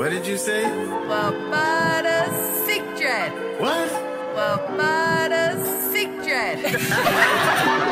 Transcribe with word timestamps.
What 0.00 0.12
did 0.12 0.26
you 0.26 0.38
say? 0.38 0.62
Barbada 0.64 2.24
Secret. 2.64 3.60
What? 3.60 3.90
Barbada 4.34 5.62
Secret. 5.92 6.72
Well, 6.72 7.86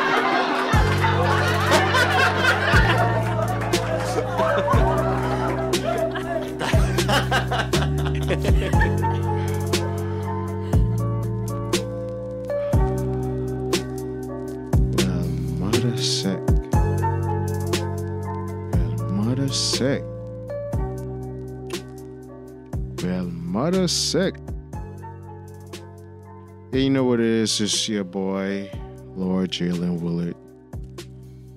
mother 23.79 23.87
sick. 23.87 24.35
Yeah, 26.73 26.81
you 26.81 26.89
know 26.89 27.05
what 27.05 27.21
it 27.21 27.25
is? 27.25 27.61
It's 27.61 27.87
your 27.87 28.03
boy, 28.03 28.69
Lord 29.15 29.51
Jalen 29.51 30.01
Willard. 30.01 30.35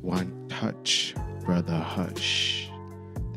One 0.03 0.47
touch, 0.49 1.17
brother 1.45 1.77
hush. 1.77 2.71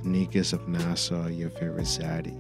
The 0.04 0.10
niggas 0.10 0.54
of 0.54 0.68
Nassau, 0.68 1.26
your 1.30 1.50
favorite 1.50 1.86
zaddy. 1.86 2.38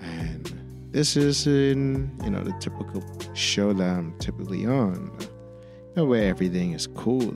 And 0.00 0.48
this 0.92 1.16
is 1.16 1.48
in, 1.48 2.08
you 2.22 2.30
know, 2.30 2.44
the 2.44 2.54
typical 2.60 3.02
show 3.34 3.72
that 3.72 3.84
I'm 3.84 4.16
typically 4.20 4.64
on. 4.64 5.10
You 5.18 5.92
know, 5.96 6.04
where 6.04 6.28
everything 6.28 6.70
is 6.70 6.86
cool. 6.86 7.34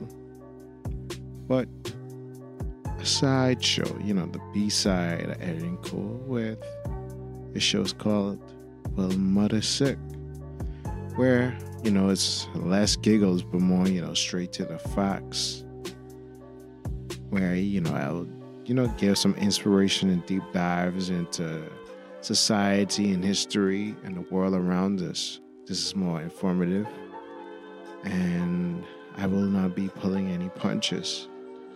But 1.45 1.67
a 2.97 3.05
side 3.05 3.61
show, 3.61 3.97
you 4.01 4.13
know, 4.13 4.27
the 4.27 4.39
B 4.53 4.69
side 4.69 5.35
Editing 5.41 5.77
Cool 5.83 6.23
with 6.25 6.57
the 7.53 7.59
show's 7.59 7.93
called 7.93 8.39
Well 8.95 9.09
Mudda 9.09 9.63
Sick. 9.63 9.97
Where, 11.15 11.57
you 11.83 11.91
know, 11.91 12.09
it's 12.09 12.47
less 12.55 12.95
giggles 12.95 13.43
but 13.43 13.61
more, 13.61 13.87
you 13.87 14.01
know, 14.01 14.13
straight 14.13 14.51
to 14.53 14.65
the 14.65 14.77
facts. 14.79 15.63
Where, 17.29 17.55
you 17.55 17.81
know, 17.81 17.93
I'll, 17.93 18.27
you 18.65 18.73
know, 18.73 18.87
give 18.97 19.17
some 19.17 19.35
inspiration 19.35 20.09
and 20.09 20.25
deep 20.25 20.43
dives 20.53 21.09
into 21.09 21.63
society 22.21 23.11
and 23.13 23.23
history 23.23 23.95
and 24.03 24.15
the 24.15 24.21
world 24.33 24.53
around 24.53 25.01
us. 25.01 25.39
This 25.65 25.85
is 25.85 25.95
more 25.95 26.21
informative 26.21 26.87
and 28.03 28.83
I 29.17 29.27
will 29.27 29.41
not 29.41 29.75
be 29.75 29.89
pulling 29.89 30.29
any 30.29 30.49
punches. 30.49 31.27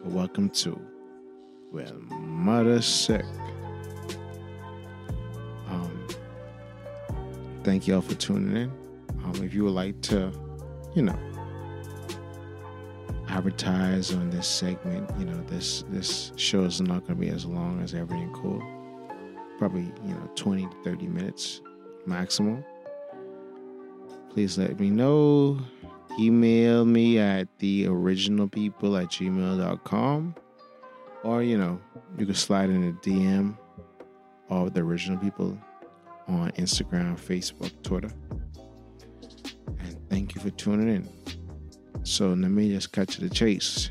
Welcome 0.03 0.49
to 0.49 0.79
Well 1.71 1.91
Mudda 2.09 2.81
Sick. 2.81 3.25
Thank 7.65 7.87
y'all 7.87 7.99
for 7.99 8.13
tuning 8.13 8.55
in. 8.55 8.71
Um, 9.23 9.43
if 9.43 9.55
you 9.55 9.63
would 9.63 9.73
like 9.73 9.99
to, 10.03 10.31
you 10.93 11.01
know, 11.01 11.17
advertise 13.27 14.13
on 14.13 14.29
this 14.29 14.47
segment, 14.47 15.09
you 15.17 15.25
know, 15.25 15.43
this 15.47 15.83
this 15.89 16.31
show 16.35 16.61
is 16.61 16.79
not 16.79 17.07
going 17.07 17.19
to 17.19 17.25
be 17.25 17.29
as 17.29 17.43
long 17.43 17.81
as 17.81 17.95
everything 17.95 18.31
cool. 18.33 18.61
Probably, 19.57 19.91
you 20.05 20.13
know, 20.13 20.29
20 20.35 20.67
to 20.67 20.83
30 20.83 21.07
minutes 21.07 21.61
maximum. 22.05 22.63
Please 24.29 24.59
let 24.59 24.79
me 24.79 24.91
know 24.91 25.59
email 26.19 26.85
me 26.85 27.19
at 27.19 27.47
the 27.59 27.87
original 27.87 28.47
people 28.47 28.95
at 28.95 29.07
gmail.com 29.07 30.33
or 31.25 31.43
you 31.43 31.57
know 31.57 31.77
you 32.17 32.25
can 32.25 32.33
slide 32.33 32.69
in 32.69 32.87
a 32.87 32.93
dm 33.05 33.57
of 34.49 34.73
the 34.73 34.79
original 34.79 35.17
people 35.17 35.57
on 36.27 36.51
instagram 36.53 37.19
facebook 37.19 37.71
twitter. 37.83 38.11
And 39.79 40.09
thank 40.09 40.35
you 40.35 40.41
for 40.41 40.49
tuning 40.51 40.89
in. 40.89 41.09
So 42.03 42.29
let 42.29 42.51
me 42.51 42.71
just 42.71 42.91
cut 42.91 43.09
to 43.09 43.21
the 43.21 43.29
chase. 43.29 43.89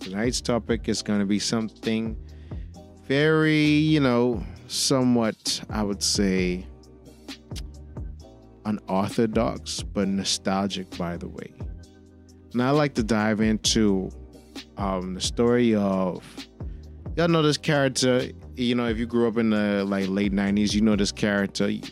Tonight's 0.00 0.40
topic 0.40 0.88
is 0.88 1.02
going 1.02 1.20
to 1.20 1.26
be 1.26 1.38
something 1.38 2.16
very 3.06 3.62
you 3.62 4.00
know 4.00 4.42
somewhat 4.66 5.62
i 5.70 5.80
would 5.80 6.02
say 6.02 6.66
unorthodox 8.64 9.82
but 9.82 10.08
nostalgic 10.08 10.96
by 10.98 11.16
the 11.16 11.28
way. 11.28 11.52
And 12.52 12.62
i 12.62 12.70
like 12.70 12.94
to 12.94 13.02
dive 13.02 13.40
into 13.40 14.10
um, 14.76 15.14
the 15.14 15.20
story 15.20 15.74
of 15.74 16.24
y'all 17.16 17.28
know 17.28 17.42
this 17.42 17.56
character 17.56 18.28
you 18.56 18.74
know 18.74 18.86
if 18.86 18.98
you 18.98 19.06
grew 19.06 19.28
up 19.28 19.36
in 19.36 19.50
the 19.50 19.84
like 19.84 20.08
late 20.08 20.32
90s 20.32 20.72
you 20.72 20.80
know 20.80 20.96
this 20.96 21.12
character 21.12 21.68
you 21.68 21.82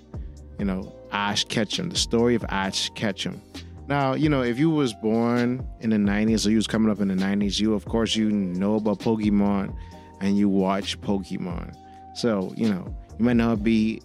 know 0.61 0.95
ash 1.13 1.45
ketchum 1.45 1.91
the 1.91 1.97
story 1.97 2.35
of 2.35 2.45
ash 2.49 2.91
ketchum. 2.91 3.41
Now 3.87 4.15
you 4.15 4.29
know 4.29 4.43
if 4.43 4.59
you 4.59 4.71
was 4.71 4.95
born 4.95 5.67
in 5.81 5.91
the 5.91 5.97
90s 5.97 6.47
or 6.47 6.51
you 6.51 6.57
was 6.57 6.67
coming 6.67 6.91
up 6.91 7.01
in 7.01 7.09
the 7.09 7.15
90s 7.15 7.61
you 7.61 7.75
of 7.75 7.85
course 7.85 8.17
you 8.17 8.31
know 8.31 8.77
about 8.77 9.01
pokemon 9.01 9.77
and 10.21 10.39
you 10.39 10.49
watch 10.49 11.01
pokemon. 11.01 11.77
So 12.15 12.53
you 12.57 12.69
know 12.69 12.97
you 13.19 13.25
might 13.25 13.37
not 13.37 13.63
be 13.63 14.01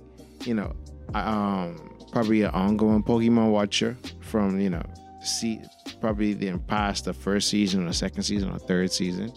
you 0.46 0.54
know 0.54 0.76
um 1.14 1.90
probably 2.12 2.42
an 2.42 2.52
ongoing 2.52 3.04
Pokemon 3.04 3.52
watcher 3.52 3.98
from 4.22 4.60
you 4.60 4.70
know 4.70 4.84
see 5.22 5.62
probably 6.02 6.34
the 6.34 6.58
past 6.60 7.06
the 7.06 7.14
first 7.14 7.50
season 7.50 7.88
or 7.88 7.94
second 7.94 8.24
season 8.24 8.50
or 8.52 8.60
third 8.60 8.92
season. 8.92 9.32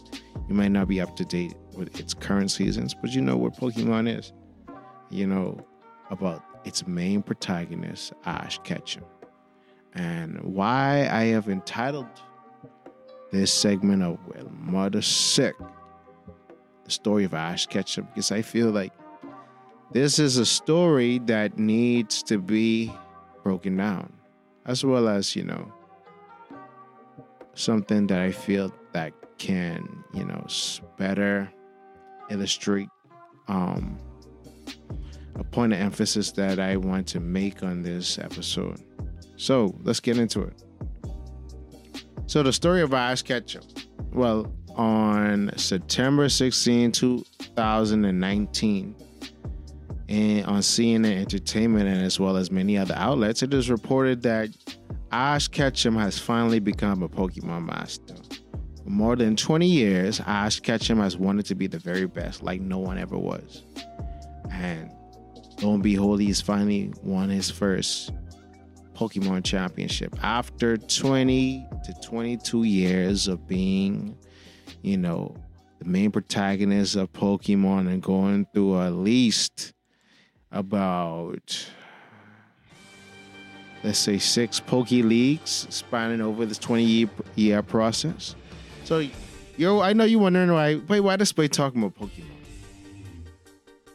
You 0.48 0.54
might 0.54 0.68
not 0.68 0.88
be 0.88 1.00
up 1.00 1.16
to 1.16 1.24
date 1.24 1.54
with 1.74 1.98
its 1.98 2.14
current 2.14 2.50
seasons, 2.50 2.94
but 2.94 3.10
you 3.10 3.20
know 3.20 3.36
what 3.36 3.56
Pokemon 3.56 4.18
is. 4.18 4.32
You 5.10 5.26
know 5.26 5.64
about 6.10 6.42
its 6.64 6.86
main 6.86 7.22
protagonist, 7.22 8.12
Ash 8.24 8.58
Ketchum, 8.64 9.04
and 9.94 10.40
why 10.40 11.08
I 11.10 11.24
have 11.26 11.48
entitled 11.48 12.06
this 13.30 13.52
segment 13.52 14.02
of 14.02 14.18
Well 14.26 14.50
Mudda 14.64 15.02
Sick, 15.02 15.54
the 16.84 16.90
story 16.90 17.24
of 17.24 17.34
Ash 17.34 17.66
Ketchum, 17.66 18.06
because 18.06 18.30
I 18.30 18.42
feel 18.42 18.70
like 18.70 18.92
this 19.92 20.18
is 20.18 20.38
a 20.38 20.46
story 20.46 21.18
that 21.26 21.58
needs 21.58 22.22
to 22.24 22.38
be 22.38 22.92
broken 23.42 23.76
down, 23.76 24.12
as 24.66 24.84
well 24.84 25.08
as, 25.08 25.34
you 25.34 25.44
know, 25.44 25.72
something 27.54 28.06
that 28.06 28.20
I 28.20 28.30
feel 28.30 28.72
that 28.92 29.12
can, 29.38 30.04
you 30.14 30.24
know, 30.24 30.46
better 30.96 31.50
illustrate 32.30 32.88
um, 33.48 33.98
a 35.36 35.44
point 35.44 35.72
of 35.72 35.80
emphasis 35.80 36.32
that 36.32 36.58
I 36.58 36.76
want 36.76 37.06
to 37.08 37.20
make 37.20 37.62
on 37.62 37.82
this 37.82 38.18
episode. 38.18 38.82
So 39.36 39.74
let's 39.82 40.00
get 40.00 40.18
into 40.18 40.42
it. 40.42 40.62
So 42.26 42.42
the 42.42 42.52
story 42.52 42.82
of 42.82 42.92
Ash 42.94 43.22
Ketchum. 43.22 43.62
Well, 44.12 44.52
on 44.76 45.50
September 45.56 46.28
16, 46.28 46.92
2019, 46.92 48.94
and 50.08 50.46
on 50.46 50.60
CNN 50.60 51.20
Entertainment 51.20 51.88
and 51.88 52.02
as 52.02 52.20
well 52.20 52.36
as 52.36 52.50
many 52.50 52.76
other 52.76 52.94
outlets, 52.96 53.42
it 53.42 53.54
is 53.54 53.70
reported 53.70 54.22
that 54.22 54.50
Ash 55.10 55.48
Ketchum 55.48 55.96
has 55.96 56.18
finally 56.18 56.60
become 56.60 57.02
a 57.02 57.08
Pokemon 57.08 57.66
master. 57.66 58.14
For 58.84 58.90
more 58.90 59.16
than 59.16 59.36
20 59.36 59.66
years, 59.66 60.20
Ash 60.20 60.60
Ketchum 60.60 60.98
has 60.98 61.16
wanted 61.16 61.46
to 61.46 61.54
be 61.54 61.66
the 61.66 61.78
very 61.78 62.06
best, 62.06 62.42
like 62.42 62.60
no 62.60 62.78
one 62.78 62.98
ever 62.98 63.16
was. 63.16 63.62
And 64.50 64.90
lo 65.62 65.74
and 65.74 65.82
behold, 65.82 66.20
he's 66.20 66.40
finally 66.40 66.92
won 67.02 67.30
his 67.30 67.50
first 67.50 68.12
Pokemon 68.94 69.44
Championship 69.44 70.16
after 70.22 70.76
20 70.76 71.68
to 71.84 71.94
22 72.02 72.64
years 72.64 73.28
of 73.28 73.46
being, 73.46 74.16
you 74.82 74.96
know, 74.96 75.34
the 75.78 75.88
main 75.88 76.10
protagonist 76.10 76.96
of 76.96 77.12
Pokemon 77.12 77.88
and 77.88 78.02
going 78.02 78.46
through 78.52 78.80
at 78.80 78.92
least 78.92 79.72
about 80.50 81.66
let's 83.82 83.98
say 83.98 84.18
six 84.18 84.60
Poke 84.60 84.90
Leagues 84.90 85.66
spanning 85.70 86.20
over 86.20 86.46
this 86.46 86.58
20 86.58 86.84
year, 86.84 87.10
year 87.34 87.62
process. 87.62 88.36
So, 88.84 89.06
yo, 89.56 89.80
I 89.80 89.92
know 89.92 90.04
you're 90.04 90.20
wondering 90.20 90.52
why, 90.52 90.80
wait, 90.88 91.00
why 91.00 91.16
does 91.16 91.32
boy 91.32 91.48
talking 91.48 91.82
about 91.82 91.98
Pokemon? 91.98 92.26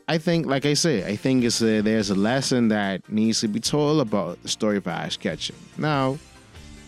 I 0.10 0.18
think, 0.18 0.46
like 0.46 0.66
I 0.66 0.74
say, 0.74 1.06
I 1.06 1.18
think 1.18 1.44
it's 1.44 1.62
a, 1.62 1.82
there's 1.82 2.10
a 2.10 2.16
lesson 2.16 2.70
that 2.70 3.10
needs 3.12 3.42
to 3.42 3.50
be 3.50 3.60
told 3.60 4.00
about 4.00 4.42
the 4.42 4.48
story 4.48 4.78
of 4.78 4.88
Ash 4.88 5.18
Ketchum. 5.18 5.58
Now, 5.78 6.18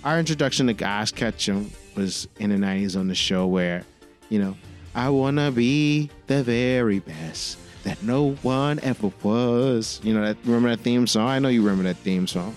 our 0.06 0.18
introduction 0.18 0.74
to 0.74 0.86
Ash 0.86 1.12
Ketchum 1.12 1.70
was 1.96 2.30
in 2.38 2.50
the 2.50 2.56
90s 2.56 2.98
on 2.98 3.10
the 3.10 3.16
show 3.16 3.46
where, 3.46 3.84
you 4.30 4.40
know, 4.40 4.56
I 4.96 5.10
wanna 5.10 5.52
be 5.52 6.10
the 6.28 6.44
very 6.44 7.00
best 7.00 7.58
that 7.84 8.02
no 8.04 8.32
one 8.42 8.80
ever 8.82 9.12
was. 9.24 10.00
You 10.04 10.14
know 10.14 10.22
that 10.22 10.38
remember 10.46 10.70
that 10.70 10.80
theme 10.80 11.08
song? 11.08 11.28
I 11.28 11.40
know 11.40 11.50
you 11.50 11.62
remember 11.62 11.84
that 11.84 11.98
theme 11.98 12.28
song. 12.28 12.56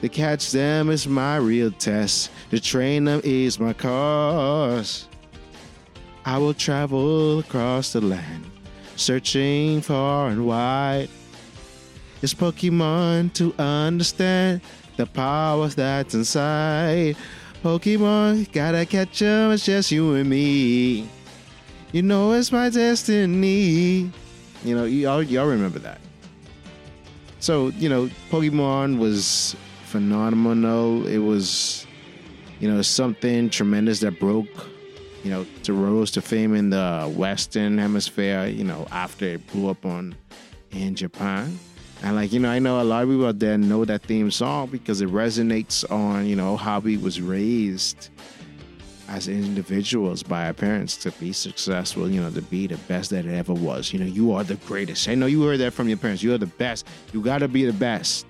To 0.00 0.08
catch 0.08 0.50
them 0.50 0.88
is 0.88 1.06
my 1.06 1.36
real 1.36 1.70
test. 1.72 2.30
To 2.50 2.60
train 2.60 3.04
them 3.04 3.20
is 3.22 3.60
my 3.60 3.74
cause. 3.74 5.08
I 6.24 6.38
will 6.38 6.54
travel 6.54 7.40
across 7.40 7.92
the 7.92 8.00
land, 8.00 8.44
searching 8.96 9.82
far 9.82 10.28
and 10.28 10.46
wide. 10.46 11.08
It's 12.22 12.34
Pokemon 12.34 13.34
to 13.34 13.54
understand 13.58 14.60
the 14.96 15.06
power 15.06 15.68
that's 15.68 16.14
inside. 16.14 17.16
Pokemon, 17.62 18.50
gotta 18.52 18.86
catch 18.86 19.20
'em, 19.20 19.52
it's 19.52 19.64
just 19.64 19.90
you 19.90 20.14
and 20.14 20.28
me. 20.30 21.08
You 21.92 22.02
know 22.02 22.32
it's 22.32 22.52
my 22.52 22.70
destiny. 22.70 24.10
You 24.64 24.74
know, 24.76 24.84
y'all, 24.84 25.22
y'all 25.22 25.46
remember 25.46 25.78
that. 25.80 26.00
So, 27.40 27.68
you 27.68 27.88
know, 27.88 28.10
Pokemon 28.30 28.98
was 28.98 29.56
phenomenal. 29.90 31.06
It 31.06 31.18
was, 31.18 31.86
you 32.60 32.70
know, 32.70 32.80
something 32.82 33.50
tremendous 33.50 34.00
that 34.00 34.20
broke, 34.20 34.68
you 35.24 35.30
know, 35.30 35.44
to 35.64 35.72
rose 35.72 36.12
to 36.12 36.22
fame 36.22 36.54
in 36.54 36.70
the 36.70 37.12
Western 37.16 37.76
Hemisphere, 37.76 38.46
you 38.46 38.64
know, 38.64 38.86
after 38.92 39.24
it 39.24 39.46
blew 39.52 39.68
up 39.68 39.84
on 39.84 40.14
in 40.70 40.94
Japan. 40.94 41.58
And 42.02 42.16
like, 42.16 42.32
you 42.32 42.40
know, 42.40 42.48
I 42.50 42.60
know 42.60 42.80
a 42.80 42.84
lot 42.84 43.02
of 43.02 43.10
people 43.10 43.26
out 43.26 43.40
there 43.40 43.58
know 43.58 43.84
that 43.84 44.02
theme 44.04 44.30
song 44.30 44.68
because 44.68 45.00
it 45.00 45.08
resonates 45.10 45.90
on, 45.90 46.26
you 46.26 46.36
know, 46.36 46.56
how 46.56 46.78
we 46.78 46.96
was 46.96 47.20
raised 47.20 48.08
as 49.08 49.26
individuals 49.26 50.22
by 50.22 50.46
our 50.46 50.54
parents 50.54 50.96
to 50.98 51.10
be 51.12 51.32
successful, 51.32 52.08
you 52.08 52.20
know, 52.20 52.30
to 52.30 52.42
be 52.42 52.68
the 52.68 52.76
best 52.88 53.10
that 53.10 53.26
it 53.26 53.34
ever 53.34 53.52
was. 53.52 53.92
You 53.92 53.98
know, 53.98 54.06
you 54.06 54.32
are 54.32 54.44
the 54.44 54.54
greatest. 54.66 55.08
I 55.08 55.16
know 55.16 55.26
you 55.26 55.42
heard 55.42 55.58
that 55.58 55.72
from 55.72 55.88
your 55.88 55.98
parents. 55.98 56.22
You 56.22 56.32
are 56.32 56.38
the 56.38 56.46
best. 56.46 56.86
You 57.12 57.20
got 57.20 57.38
to 57.38 57.48
be 57.48 57.64
the 57.64 57.72
best. 57.72 58.24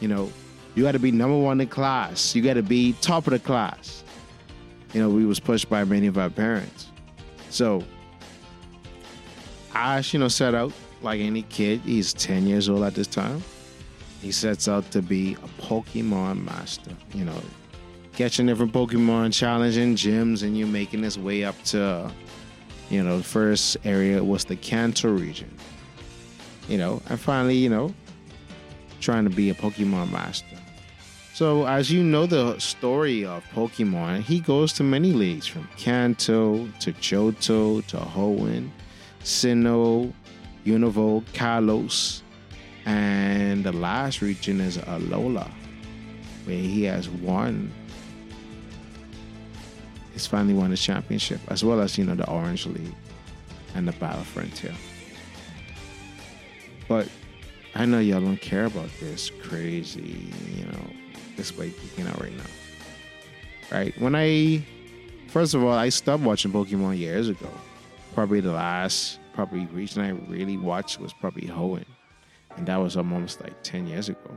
You 0.00 0.08
know, 0.08 0.32
you 0.74 0.82
got 0.82 0.92
to 0.92 0.98
be 0.98 1.10
number 1.10 1.36
one 1.36 1.60
in 1.60 1.68
class. 1.68 2.34
You 2.34 2.42
got 2.42 2.54
to 2.54 2.62
be 2.62 2.94
top 3.00 3.26
of 3.26 3.32
the 3.32 3.38
class. 3.38 4.04
You 4.92 5.00
know, 5.00 5.10
we 5.10 5.24
was 5.24 5.40
pushed 5.40 5.68
by 5.68 5.84
many 5.84 6.06
of 6.06 6.18
our 6.18 6.30
parents. 6.30 6.88
So, 7.50 7.84
Ash, 9.74 10.12
you 10.12 10.20
know, 10.20 10.28
set 10.28 10.54
out 10.54 10.72
like 11.02 11.20
any 11.20 11.42
kid. 11.42 11.80
He's 11.80 12.12
10 12.12 12.46
years 12.46 12.68
old 12.68 12.82
at 12.82 12.94
this 12.94 13.06
time. 13.06 13.42
He 14.20 14.32
sets 14.32 14.68
out 14.68 14.90
to 14.90 15.00
be 15.00 15.34
a 15.34 15.62
Pokemon 15.62 16.44
master. 16.44 16.92
You 17.14 17.24
know, 17.24 17.40
catching 18.14 18.46
different 18.46 18.72
Pokemon, 18.72 19.32
challenging 19.32 19.94
gyms, 19.94 20.42
and 20.42 20.56
you're 20.58 20.68
making 20.68 21.02
his 21.02 21.18
way 21.18 21.44
up 21.44 21.60
to, 21.64 22.10
you 22.90 23.02
know, 23.02 23.18
the 23.18 23.24
first 23.24 23.76
area 23.84 24.22
was 24.22 24.44
the 24.44 24.56
Kanto 24.56 25.10
region. 25.10 25.50
You 26.68 26.78
know, 26.78 27.02
and 27.08 27.18
finally, 27.18 27.56
you 27.56 27.68
know, 27.68 27.94
trying 29.00 29.24
to 29.24 29.30
be 29.30 29.50
a 29.50 29.54
Pokemon 29.54 30.10
master. 30.12 30.56
So, 31.32 31.66
as 31.66 31.90
you 31.90 32.02
know 32.02 32.26
the 32.26 32.58
story 32.58 33.24
of 33.24 33.42
Pokemon, 33.54 34.22
he 34.22 34.40
goes 34.40 34.72
to 34.74 34.82
many 34.82 35.12
leagues 35.12 35.46
from 35.46 35.68
Kanto 35.76 36.68
to 36.80 36.92
Johto 36.92 37.86
to 37.86 37.96
Hoenn, 37.96 38.70
Sinnoh, 39.22 40.12
Unova, 40.66 41.24
Kalos, 41.32 42.22
and 42.84 43.64
the 43.64 43.72
last 43.72 44.20
region 44.20 44.60
is 44.60 44.76
Alola, 44.78 45.50
where 46.44 46.56
he 46.56 46.84
has 46.84 47.08
won. 47.08 47.72
He's 50.12 50.26
finally 50.26 50.54
won 50.54 50.70
the 50.70 50.76
championship, 50.76 51.40
as 51.48 51.64
well 51.64 51.80
as 51.80 51.96
you 51.96 52.04
know 52.04 52.14
the 52.14 52.28
Orange 52.28 52.66
League 52.66 52.94
and 53.74 53.88
the 53.88 53.92
Battle 53.92 54.24
Frontier. 54.24 54.74
But 56.88 57.08
I 57.74 57.86
know 57.86 57.98
y'all 58.00 58.20
don't 58.20 58.40
care 58.40 58.64
about 58.64 58.88
this 59.00 59.30
crazy, 59.42 60.32
you 60.56 60.64
know, 60.64 60.90
this 61.36 61.56
way 61.56 61.70
peeking 61.70 62.06
out 62.06 62.20
right 62.20 62.36
now. 62.36 62.44
Right? 63.70 63.98
When 64.00 64.14
I 64.14 64.64
first 65.28 65.54
of 65.54 65.62
all, 65.62 65.72
I 65.72 65.88
stopped 65.88 66.22
watching 66.22 66.52
Pokemon 66.52 66.98
years 66.98 67.28
ago. 67.28 67.48
Probably 68.14 68.40
the 68.40 68.52
last 68.52 69.20
probably 69.32 69.66
region 69.66 70.02
I 70.02 70.10
really 70.30 70.56
watched 70.56 71.00
was 71.00 71.12
probably 71.12 71.46
Hoenn. 71.46 71.84
And 72.56 72.66
that 72.66 72.76
was 72.76 72.96
almost 72.96 73.40
like 73.40 73.62
10 73.62 73.86
years 73.86 74.08
ago. 74.08 74.30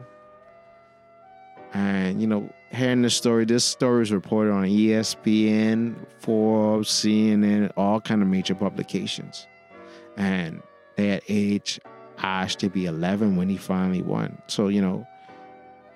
And, 1.74 2.22
you 2.22 2.28
know, 2.28 2.54
hearing 2.72 3.02
the 3.02 3.10
story, 3.10 3.46
this 3.46 3.66
story 3.66 4.00
was 4.00 4.12
reported 4.12 4.52
on 4.52 4.66
ESPN, 4.66 5.96
Forbes, 6.20 6.90
CNN, 6.90 7.72
all 7.76 8.00
kind 8.00 8.22
of 8.22 8.28
major 8.28 8.54
publications. 8.54 9.48
And 10.16 10.62
they 10.96 11.08
had 11.08 11.24
aged 11.28 11.80
Ash 12.24 12.56
to 12.58 12.70
be 12.70 12.86
11 12.86 13.36
when 13.36 13.50
he 13.50 13.58
finally 13.58 14.02
won. 14.02 14.42
So, 14.48 14.70
you 14.70 14.81
know, 14.81 15.06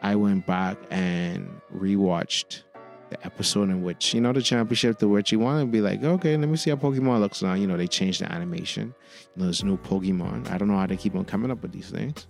I 0.02 0.16
went 0.16 0.46
back 0.46 0.78
and 0.92 1.50
rewatched 1.74 2.64
the 3.10 3.26
episode 3.26 3.70
in 3.70 3.82
which, 3.82 4.14
you 4.14 4.22
know, 4.22 4.34
the 4.34 4.42
championship 4.42 5.00
to 5.00 5.08
which 5.08 5.32
you 5.32 5.40
want 5.40 5.62
to 5.62 5.66
be 5.66 5.82
like, 5.82 6.04
okay, 6.04 6.36
let 6.36 6.50
me 6.50 6.58
see 6.58 6.70
how 6.70 6.76
Pokemon 6.76 7.22
looks 7.22 7.42
now. 7.42 7.54
You 7.54 7.66
know, 7.66 7.78
they 7.78 7.88
changed 7.88 8.22
the 8.22 8.32
animation. 8.32 8.94
You 9.36 9.40
know, 9.40 9.46
there's 9.46 9.64
new 9.64 9.78
Pokemon. 9.78 10.52
I 10.52 10.58
don't 10.58 10.68
know 10.68 10.78
how 10.78 10.86
they 10.86 10.98
keep 10.98 11.16
on 11.16 11.26
coming 11.26 11.50
up 11.50 11.62
with 11.62 11.72
these 11.72 11.90
things. 11.90 12.28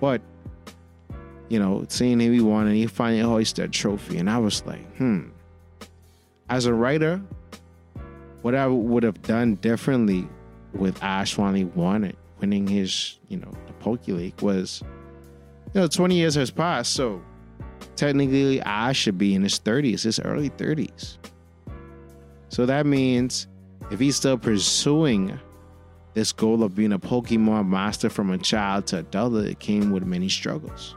But, 0.00 0.20
you 1.48 1.58
know, 1.58 1.86
seeing 1.88 2.20
him 2.20 2.32
he 2.32 2.40
won 2.40 2.66
and 2.66 2.76
he 2.76 2.86
finally 2.86 3.22
hoisted 3.22 3.66
that 3.66 3.72
trophy. 3.72 4.18
And 4.18 4.28
I 4.28 4.38
was 4.38 4.64
like, 4.66 4.96
hmm. 4.96 5.28
As 6.48 6.66
a 6.66 6.74
writer, 6.74 7.20
what 8.42 8.54
I 8.54 8.66
would 8.66 9.02
have 9.02 9.22
done 9.22 9.56
differently 9.56 10.28
with 10.72 11.02
Ash 11.02 11.34
finally 11.34 11.64
won 11.64 12.04
it, 12.04 12.16
winning 12.40 12.66
his, 12.66 13.18
you 13.28 13.38
know, 13.38 13.50
the 13.66 13.72
Poke 13.74 14.06
League 14.08 14.40
was, 14.40 14.82
you 15.74 15.80
know, 15.80 15.86
20 15.86 16.14
years 16.14 16.34
has 16.34 16.50
passed. 16.50 16.92
So 16.92 17.22
technically, 17.96 18.62
I 18.62 18.92
should 18.92 19.18
be 19.18 19.34
in 19.34 19.42
his 19.42 19.58
30s, 19.58 20.02
his 20.02 20.20
early 20.20 20.50
30s. 20.50 21.18
So 22.48 22.66
that 22.66 22.86
means 22.86 23.48
if 23.90 24.00
he's 24.00 24.16
still 24.16 24.38
pursuing 24.38 25.38
this 26.14 26.32
goal 26.32 26.62
of 26.62 26.74
being 26.74 26.92
a 26.92 26.98
Pokemon 26.98 27.68
master 27.68 28.08
from 28.08 28.30
a 28.30 28.38
child 28.38 28.86
to 28.88 29.00
adult, 29.00 29.34
it 29.34 29.58
came 29.58 29.90
with 29.90 30.04
many 30.04 30.28
struggles. 30.28 30.96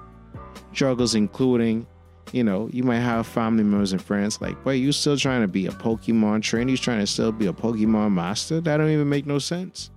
Struggles 0.74 1.16
including, 1.16 1.86
you 2.32 2.44
know, 2.44 2.70
you 2.72 2.84
might 2.84 3.00
have 3.00 3.28
family 3.28 3.64
members 3.64 3.92
and 3.92 4.02
friends 4.02 4.40
like, 4.40 4.64
wait, 4.66 4.78
you 4.78 4.92
still 4.92 5.18
trying 5.18 5.42
to 5.42 5.48
be 5.48 5.66
a 5.68 5.72
Pokemon 5.72 6.42
trainer? 6.42 6.72
You 6.72 6.78
trying 6.78 7.00
to 7.00 7.08
still 7.08 7.32
be 7.32 7.48
a 7.48 7.54
Pokemon 7.54 8.14
master? 8.14 8.62
That 8.62 8.78
don't 8.78 8.90
even 8.92 9.10
make 9.10 9.26
no 9.26 9.40
sense. 9.40 9.92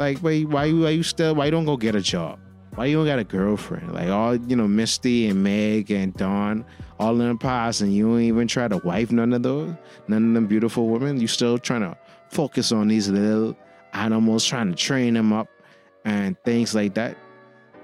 Like, 0.00 0.22
wait, 0.22 0.48
why 0.48 0.72
why 0.72 0.88
you 0.88 1.02
still 1.02 1.34
why 1.34 1.44
you 1.44 1.50
don't 1.50 1.66
go 1.66 1.76
get 1.76 1.94
a 1.94 2.00
job? 2.00 2.38
Why 2.74 2.86
you 2.86 2.96
don't 2.96 3.04
got 3.04 3.18
a 3.18 3.24
girlfriend? 3.24 3.92
Like 3.92 4.08
all 4.08 4.34
you 4.34 4.56
know, 4.56 4.66
Misty 4.66 5.28
and 5.28 5.42
Meg 5.42 5.90
and 5.90 6.14
Dawn, 6.14 6.64
all 6.98 7.20
in 7.20 7.28
the 7.28 7.36
past, 7.36 7.82
and 7.82 7.94
you 7.94 8.08
don't 8.08 8.22
even 8.22 8.48
try 8.48 8.66
to 8.66 8.78
wife 8.78 9.12
none 9.12 9.34
of 9.34 9.42
those, 9.42 9.74
none 10.08 10.28
of 10.28 10.32
them 10.32 10.46
beautiful 10.46 10.88
women. 10.88 11.20
You 11.20 11.26
still 11.26 11.58
trying 11.58 11.82
to 11.82 11.98
focus 12.30 12.72
on 12.72 12.88
these 12.88 13.10
little 13.10 13.54
animals, 13.92 14.46
trying 14.46 14.70
to 14.70 14.74
train 14.74 15.12
them 15.12 15.34
up 15.34 15.48
and 16.06 16.34
things 16.44 16.74
like 16.74 16.94
that. 16.94 17.18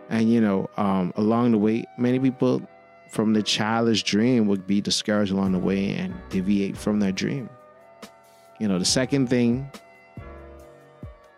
And 0.08 0.32
you 0.32 0.40
know, 0.40 0.70
um, 0.78 1.12
along 1.16 1.52
the 1.52 1.58
way, 1.58 1.85
many 1.99 2.18
people 2.18 2.62
from 3.11 3.35
the 3.35 3.42
childish 3.42 4.02
dream 4.04 4.46
would 4.46 4.66
be 4.66 4.80
discouraged 4.80 5.32
along 5.32 5.52
the 5.52 5.58
way 5.58 5.92
and 5.92 6.14
deviate 6.30 6.78
from 6.78 6.99
their 6.99 7.12
dream. 7.12 7.50
You 8.58 8.68
know, 8.68 8.78
the 8.78 8.87
second 8.87 9.28
thing 9.28 9.70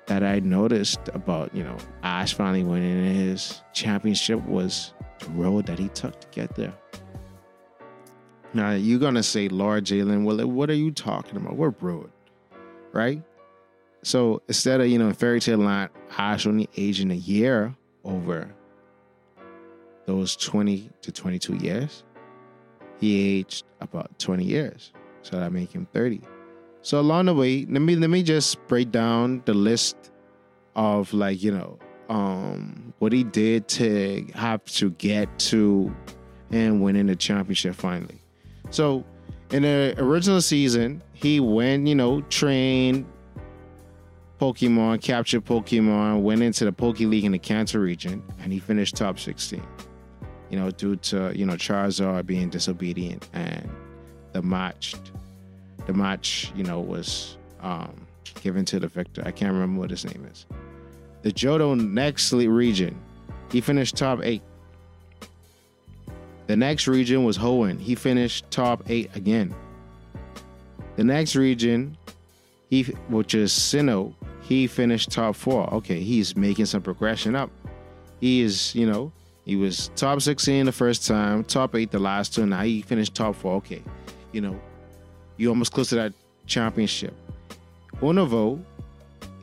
that 0.08 0.24
I 0.24 0.40
noticed 0.40 1.00
about, 1.12 1.54
you 1.54 1.62
know, 1.62 1.76
Ash 2.02 2.32
finally 2.34 2.64
winning 2.64 3.14
his 3.14 3.62
championship 3.74 4.42
was 4.46 4.94
the 5.20 5.28
road 5.30 5.66
that 5.66 5.78
he 5.78 5.88
took 5.88 6.18
to 6.20 6.26
get 6.28 6.54
there. 6.56 6.72
Now, 8.54 8.72
you're 8.72 8.98
going 8.98 9.14
to 9.14 9.22
say, 9.22 9.48
Lord 9.48 9.84
Jalen, 9.84 10.24
well, 10.24 10.46
what 10.48 10.70
are 10.70 10.74
you 10.74 10.90
talking 10.90 11.36
about? 11.36 11.56
What 11.56 11.82
road? 11.82 12.10
Right? 12.92 13.22
So 14.02 14.40
instead 14.48 14.80
of, 14.80 14.86
you 14.88 14.98
know, 14.98 15.12
fairy 15.12 15.40
tale 15.40 15.58
line, 15.58 15.90
Ash 16.16 16.46
only 16.46 16.70
aging 16.76 17.10
a 17.10 17.14
year 17.14 17.76
over 18.04 18.50
those 20.06 20.36
20 20.36 20.90
to 21.02 21.12
22 21.12 21.56
years, 21.56 22.02
he 22.98 23.38
aged 23.38 23.64
about 23.82 24.18
20 24.18 24.42
years. 24.42 24.92
So 25.20 25.38
that 25.38 25.52
make 25.52 25.70
him 25.70 25.86
30. 25.92 26.22
So 26.82 27.00
along 27.00 27.26
the 27.26 27.34
way, 27.34 27.66
let 27.66 27.82
me 27.82 27.96
let 27.96 28.10
me 28.10 28.22
just 28.22 28.66
break 28.66 28.90
down 28.90 29.42
the 29.44 29.54
list 29.54 29.96
of 30.76 31.12
like, 31.12 31.42
you 31.42 31.52
know, 31.52 31.78
um 32.08 32.94
what 32.98 33.12
he 33.12 33.24
did 33.24 33.68
to 33.68 34.26
have 34.34 34.64
to 34.64 34.90
get 34.92 35.38
to 35.38 35.94
and 36.50 36.82
winning 36.82 37.06
the 37.06 37.16
championship 37.16 37.74
finally. 37.74 38.22
So 38.70 39.04
in 39.50 39.62
the 39.62 39.94
original 39.98 40.40
season, 40.40 41.02
he 41.12 41.40
went, 41.40 41.86
you 41.86 41.94
know, 41.94 42.20
trained 42.22 43.06
Pokemon, 44.38 45.02
captured 45.02 45.44
Pokemon, 45.44 46.22
went 46.22 46.42
into 46.42 46.64
the 46.64 46.72
Poke 46.72 47.00
League 47.00 47.24
in 47.24 47.32
the 47.32 47.38
Kanto 47.38 47.78
region, 47.78 48.22
and 48.40 48.52
he 48.52 48.60
finished 48.60 48.94
top 48.96 49.18
16. 49.18 49.62
You 50.50 50.58
know, 50.58 50.70
due 50.70 50.96
to, 50.96 51.32
you 51.36 51.44
know, 51.44 51.54
Charizard 51.54 52.24
being 52.26 52.48
disobedient 52.48 53.28
and 53.32 53.68
the 54.32 54.42
match 54.42 54.94
the 55.88 55.94
match, 55.94 56.52
you 56.54 56.62
know, 56.62 56.80
was 56.80 57.38
um, 57.62 58.06
given 58.42 58.64
to 58.66 58.78
the 58.78 58.88
victor. 58.88 59.22
I 59.24 59.30
can't 59.30 59.52
remember 59.52 59.80
what 59.80 59.90
his 59.90 60.04
name 60.04 60.28
is. 60.30 60.44
The 61.22 61.32
Johto 61.32 61.80
next 61.80 62.30
region, 62.32 63.00
he 63.50 63.62
finished 63.62 63.96
top 63.96 64.20
eight. 64.22 64.42
The 66.46 66.56
next 66.56 66.86
region 66.88 67.24
was 67.24 67.38
Hoenn. 67.38 67.80
He 67.80 67.94
finished 67.94 68.50
top 68.50 68.82
eight 68.90 69.10
again. 69.16 69.54
The 70.96 71.04
next 71.04 71.34
region, 71.34 71.96
he 72.68 72.82
which 73.08 73.34
is 73.34 73.50
Sinnoh, 73.50 74.12
he 74.42 74.66
finished 74.66 75.10
top 75.10 75.36
four. 75.36 75.72
Okay, 75.74 76.00
he's 76.00 76.36
making 76.36 76.66
some 76.66 76.82
progression 76.82 77.34
up. 77.34 77.50
He 78.20 78.42
is, 78.42 78.74
you 78.74 78.86
know, 78.86 79.10
he 79.46 79.56
was 79.56 79.90
top 79.96 80.20
16 80.20 80.66
the 80.66 80.72
first 80.72 81.06
time, 81.06 81.44
top 81.44 81.74
eight 81.74 81.90
the 81.90 81.98
last 81.98 82.34
two. 82.34 82.44
Now 82.44 82.62
he 82.62 82.82
finished 82.82 83.14
top 83.14 83.36
four. 83.36 83.54
Okay, 83.54 83.82
you 84.32 84.42
know, 84.42 84.60
you 85.38 85.48
almost 85.48 85.72
close 85.72 85.88
to 85.88 85.94
that 85.94 86.12
championship. 86.46 87.14
Unova, 88.00 88.62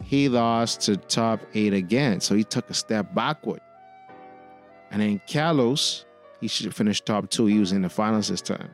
he 0.03 0.29
lost 0.29 0.81
to 0.81 0.97
top 0.97 1.39
eight 1.55 1.73
again, 1.73 2.19
so 2.21 2.35
he 2.35 2.43
took 2.43 2.69
a 2.69 2.73
step 2.73 3.15
backward. 3.15 3.61
And 4.91 5.01
then 5.01 5.19
Kalos, 5.27 6.05
he 6.39 6.47
should 6.47 6.75
finish 6.75 7.01
top 7.01 7.29
two. 7.29 7.47
He 7.47 7.59
was 7.59 7.71
in 7.71 7.81
the 7.81 7.89
finals 7.89 8.27
this 8.27 8.41
time. 8.41 8.69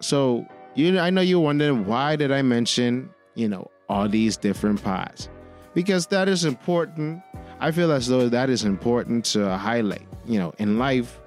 So 0.00 0.46
you, 0.74 0.98
I 0.98 1.10
know 1.10 1.20
you're 1.20 1.40
wondering 1.40 1.84
why 1.86 2.16
did 2.16 2.32
I 2.32 2.42
mention, 2.42 3.10
you 3.34 3.48
know, 3.48 3.70
all 3.88 4.08
these 4.08 4.36
different 4.36 4.82
paths? 4.82 5.28
Because 5.74 6.06
that 6.08 6.28
is 6.28 6.44
important. 6.44 7.22
I 7.60 7.70
feel 7.70 7.92
as 7.92 8.08
though 8.08 8.28
that 8.28 8.50
is 8.50 8.64
important 8.64 9.24
to 9.26 9.56
highlight. 9.56 10.06
You 10.24 10.38
know, 10.38 10.54
in 10.58 10.78
life, 10.78 11.20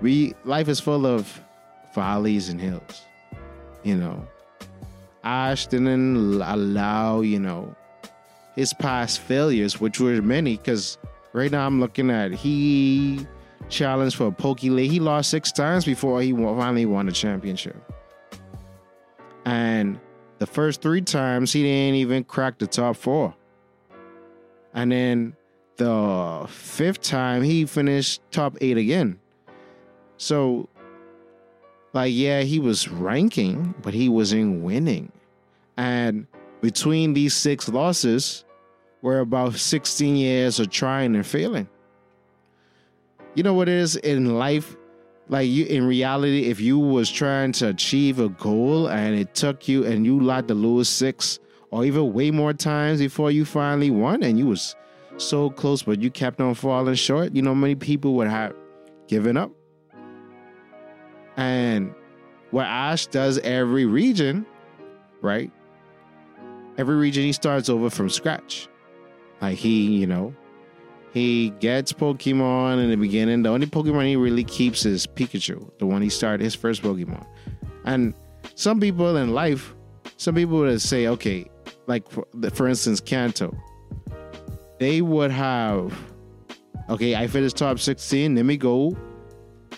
we 0.00 0.34
life 0.44 0.68
is 0.68 0.80
full 0.80 1.06
of 1.06 1.40
valleys 1.94 2.48
and 2.48 2.60
hills. 2.60 3.02
You 3.84 3.96
know, 3.96 4.26
Ash 5.22 5.66
didn't 5.66 6.42
allow, 6.42 7.20
you 7.20 7.38
know, 7.38 7.76
his 8.56 8.72
past 8.74 9.20
failures, 9.20 9.80
which 9.80 10.00
were 10.00 10.20
many, 10.22 10.56
because 10.56 10.98
right 11.32 11.50
now 11.50 11.66
I'm 11.66 11.80
looking 11.80 12.10
at 12.10 12.32
he 12.32 13.26
challenged 13.68 14.16
for 14.16 14.28
a 14.28 14.54
League. 14.70 14.90
He 14.90 15.00
lost 15.00 15.30
six 15.30 15.52
times 15.52 15.84
before 15.84 16.22
he 16.22 16.32
finally 16.32 16.86
won 16.86 17.06
the 17.06 17.12
championship. 17.12 17.76
And 19.44 20.00
the 20.38 20.46
first 20.46 20.80
three 20.80 21.02
times 21.02 21.52
he 21.52 21.62
didn't 21.62 21.96
even 21.96 22.24
crack 22.24 22.58
the 22.58 22.66
top 22.66 22.96
four. 22.96 23.34
And 24.72 24.90
then 24.90 25.36
the 25.76 26.46
fifth 26.48 27.02
time 27.02 27.42
he 27.42 27.66
finished 27.66 28.22
top 28.30 28.56
eight 28.60 28.76
again. 28.76 29.20
So, 30.16 30.68
like, 31.94 32.12
yeah, 32.12 32.40
he 32.40 32.58
was 32.58 32.88
ranking, 32.88 33.74
but 33.80 33.94
he 33.94 34.08
wasn't 34.08 34.62
winning. 34.62 35.12
And 35.76 36.26
between 36.60 37.14
these 37.14 37.34
six 37.34 37.68
losses 37.68 38.44
were 39.00 39.20
about 39.20 39.54
16 39.54 40.16
years 40.16 40.58
of 40.58 40.70
trying 40.70 41.14
and 41.14 41.24
failing. 41.24 41.68
You 43.34 43.42
know 43.42 43.54
what 43.54 43.68
it 43.68 43.76
is 43.76 43.96
in 43.96 44.36
life? 44.36 44.76
Like 45.28 45.48
you 45.48 45.66
in 45.66 45.86
reality, 45.86 46.46
if 46.46 46.60
you 46.60 46.78
was 46.78 47.10
trying 47.10 47.52
to 47.52 47.68
achieve 47.68 48.18
a 48.18 48.28
goal 48.28 48.88
and 48.88 49.14
it 49.14 49.34
took 49.34 49.68
you 49.68 49.84
and 49.84 50.04
you 50.04 50.20
like 50.20 50.48
to 50.48 50.54
lose 50.54 50.88
six 50.88 51.38
or 51.70 51.84
even 51.84 52.12
way 52.12 52.30
more 52.30 52.52
times 52.52 53.00
before 53.00 53.30
you 53.30 53.44
finally 53.44 53.90
won 53.90 54.22
and 54.22 54.38
you 54.38 54.46
was 54.46 54.76
so 55.16 55.48
close, 55.48 55.82
but 55.82 56.02
you 56.02 56.10
kept 56.10 56.40
on 56.40 56.54
falling 56.54 56.94
short, 56.94 57.34
you 57.34 57.42
know, 57.42 57.54
many 57.54 57.74
people 57.74 58.14
would 58.14 58.28
have 58.28 58.54
given 59.06 59.36
up. 59.36 59.50
And 61.36 61.94
what 62.50 62.66
Ash 62.66 63.06
does 63.06 63.38
every 63.40 63.86
region, 63.86 64.46
right? 65.20 65.50
Every 66.78 66.96
region 66.96 67.24
he 67.24 67.32
starts 67.32 67.68
over 67.68 67.90
from 67.90 68.08
scratch. 68.08 68.68
Like 69.40 69.58
he, 69.58 69.96
you 69.96 70.06
know, 70.06 70.34
he 71.12 71.50
gets 71.60 71.92
Pokemon 71.92 72.82
in 72.82 72.90
the 72.90 72.96
beginning. 72.96 73.42
The 73.42 73.48
only 73.48 73.66
Pokemon 73.66 74.06
he 74.06 74.16
really 74.16 74.44
keeps 74.44 74.84
is 74.84 75.06
Pikachu, 75.06 75.70
the 75.78 75.86
one 75.86 76.02
he 76.02 76.08
started 76.08 76.42
his 76.42 76.54
first 76.54 76.82
Pokemon. 76.82 77.26
And 77.84 78.14
some 78.54 78.80
people 78.80 79.16
in 79.16 79.32
life, 79.32 79.74
some 80.16 80.34
people 80.34 80.58
would 80.58 80.80
say, 80.80 81.06
okay, 81.08 81.50
like 81.86 82.10
for, 82.10 82.26
for 82.52 82.66
instance, 82.66 83.00
Kanto, 83.00 83.56
they 84.78 85.02
would 85.02 85.30
have, 85.30 85.96
okay, 86.88 87.14
I 87.14 87.26
finished 87.26 87.56
top 87.56 87.78
16, 87.78 88.34
let 88.34 88.44
me 88.44 88.56
go 88.56 88.96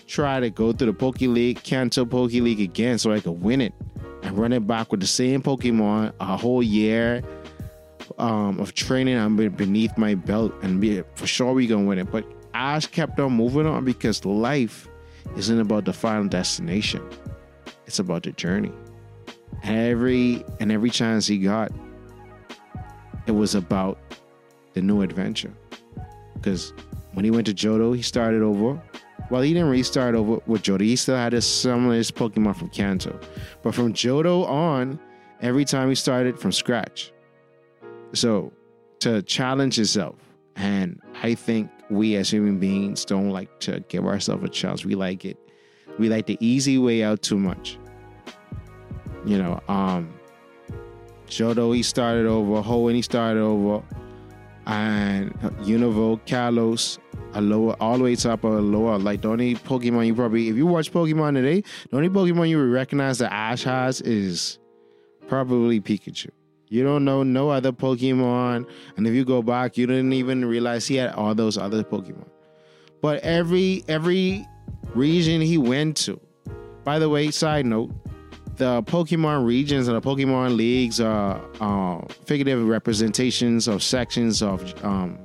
try 0.05 0.39
to 0.39 0.49
go 0.49 0.71
through 0.71 0.87
the 0.87 0.93
Poke 0.93 1.21
League, 1.21 1.63
Kanto 1.63 2.05
Poke 2.05 2.31
League 2.31 2.61
again 2.61 2.97
so 2.97 3.11
I 3.11 3.19
could 3.19 3.41
win 3.41 3.61
it 3.61 3.73
and 4.23 4.37
run 4.37 4.53
it 4.53 4.67
back 4.67 4.91
with 4.91 4.99
the 4.99 5.07
same 5.07 5.41
Pokemon 5.41 6.13
a 6.19 6.37
whole 6.37 6.63
year 6.63 7.23
um, 8.17 8.59
of 8.59 8.73
training 8.73 9.17
I'm 9.17 9.35
beneath 9.35 9.97
my 9.97 10.15
belt 10.15 10.53
and 10.61 10.79
be, 10.79 11.03
for 11.15 11.27
sure 11.27 11.53
we 11.53 11.67
gonna 11.67 11.85
win 11.85 11.99
it. 11.99 12.11
But 12.11 12.25
Ash 12.53 12.87
kept 12.87 13.19
on 13.19 13.33
moving 13.33 13.65
on 13.65 13.85
because 13.85 14.23
life 14.25 14.87
isn't 15.35 15.59
about 15.59 15.85
the 15.85 15.93
final 15.93 16.27
destination. 16.27 17.07
It's 17.85 17.99
about 17.99 18.23
the 18.23 18.31
journey. 18.31 18.71
Every 19.63 20.43
and 20.59 20.71
every 20.71 20.89
chance 20.89 21.27
he 21.27 21.37
got, 21.37 21.71
it 23.25 23.31
was 23.31 23.55
about 23.55 23.97
the 24.73 24.81
new 24.81 25.01
adventure. 25.01 25.53
Because 26.33 26.73
when 27.13 27.25
he 27.25 27.31
went 27.31 27.47
to 27.47 27.53
Johto, 27.53 27.95
he 27.95 28.01
started 28.01 28.41
over. 28.41 28.81
Well, 29.29 29.41
he 29.41 29.53
didn't 29.53 29.69
restart 29.69 30.15
over 30.15 30.39
with 30.45 30.63
Johto. 30.63 30.81
He 30.81 30.95
still 30.95 31.17
had 31.17 31.33
his 31.33 31.45
similar 31.45 31.97
Pokemon 31.97 32.55
from 32.55 32.69
Kanto. 32.69 33.19
But 33.61 33.75
from 33.75 33.93
Johto 33.93 34.47
on, 34.47 34.99
every 35.41 35.65
time 35.65 35.89
he 35.89 35.95
started 35.95 36.39
from 36.39 36.51
scratch. 36.51 37.11
So 38.13 38.53
to 38.99 39.21
challenge 39.23 39.77
yourself, 39.77 40.15
and 40.55 41.01
I 41.21 41.35
think 41.35 41.69
we 41.89 42.15
as 42.15 42.29
human 42.29 42.59
beings 42.59 43.05
don't 43.05 43.29
like 43.29 43.59
to 43.61 43.81
give 43.89 44.05
ourselves 44.05 44.43
a 44.43 44.49
chance. 44.49 44.85
We 44.85 44.95
like 44.95 45.25
it. 45.25 45.37
We 45.99 46.09
like 46.09 46.25
the 46.25 46.37
easy 46.39 46.77
way 46.77 47.03
out 47.03 47.21
too 47.21 47.37
much. 47.37 47.77
You 49.25 49.37
know, 49.37 49.61
um 49.67 50.13
Johto 51.27 51.75
he 51.75 51.83
started 51.83 52.25
over, 52.25 52.61
Hoenn 52.61 52.95
he 52.95 53.01
started 53.01 53.41
over, 53.41 53.83
and 54.67 55.33
Unova, 55.61 56.19
Kalos, 56.27 56.99
Alola, 57.31 57.77
all 57.79 57.97
the 57.97 58.03
way 58.03 58.15
top 58.15 58.43
of 58.43 58.51
Alola. 58.51 59.01
Like 59.01 59.21
the 59.21 59.29
only 59.29 59.55
Pokemon 59.55 60.07
you 60.07 60.13
probably, 60.13 60.49
if 60.49 60.57
you 60.57 60.67
watch 60.67 60.91
Pokemon 60.91 61.35
today, 61.35 61.63
the 61.89 61.95
only 61.95 62.09
Pokemon 62.09 62.49
you 62.49 62.57
would 62.57 62.69
recognize 62.69 63.17
that 63.19 63.31
Ash 63.31 63.63
has 63.63 64.01
is 64.01 64.59
probably 65.27 65.79
Pikachu. 65.79 66.29
You 66.67 66.83
don't 66.83 67.05
know 67.05 67.23
no 67.23 67.49
other 67.49 67.71
Pokemon. 67.71 68.69
And 68.97 69.07
if 69.07 69.13
you 69.13 69.23
go 69.23 69.41
back, 69.41 69.77
you 69.77 69.87
didn't 69.87 70.11
even 70.11 70.43
realize 70.43 70.85
he 70.85 70.95
had 70.95 71.13
all 71.13 71.33
those 71.33 71.57
other 71.57 71.81
Pokemon. 71.81 72.27
But 73.01 73.21
every 73.21 73.85
every 73.87 74.45
region 74.93 75.39
he 75.39 75.57
went 75.57 75.95
to. 75.97 76.19
By 76.83 76.99
the 76.99 77.07
way, 77.07 77.31
side 77.31 77.65
note, 77.65 77.91
the 78.57 78.81
Pokemon 78.83 79.45
regions 79.45 79.87
and 79.87 79.95
the 79.95 80.01
Pokemon 80.01 80.55
leagues 80.55 80.99
are 80.99 81.39
uh, 81.61 82.01
figurative 82.25 82.67
representations 82.67 83.67
of 83.67 83.83
sections 83.83 84.41
of 84.41 84.73
um, 84.83 85.17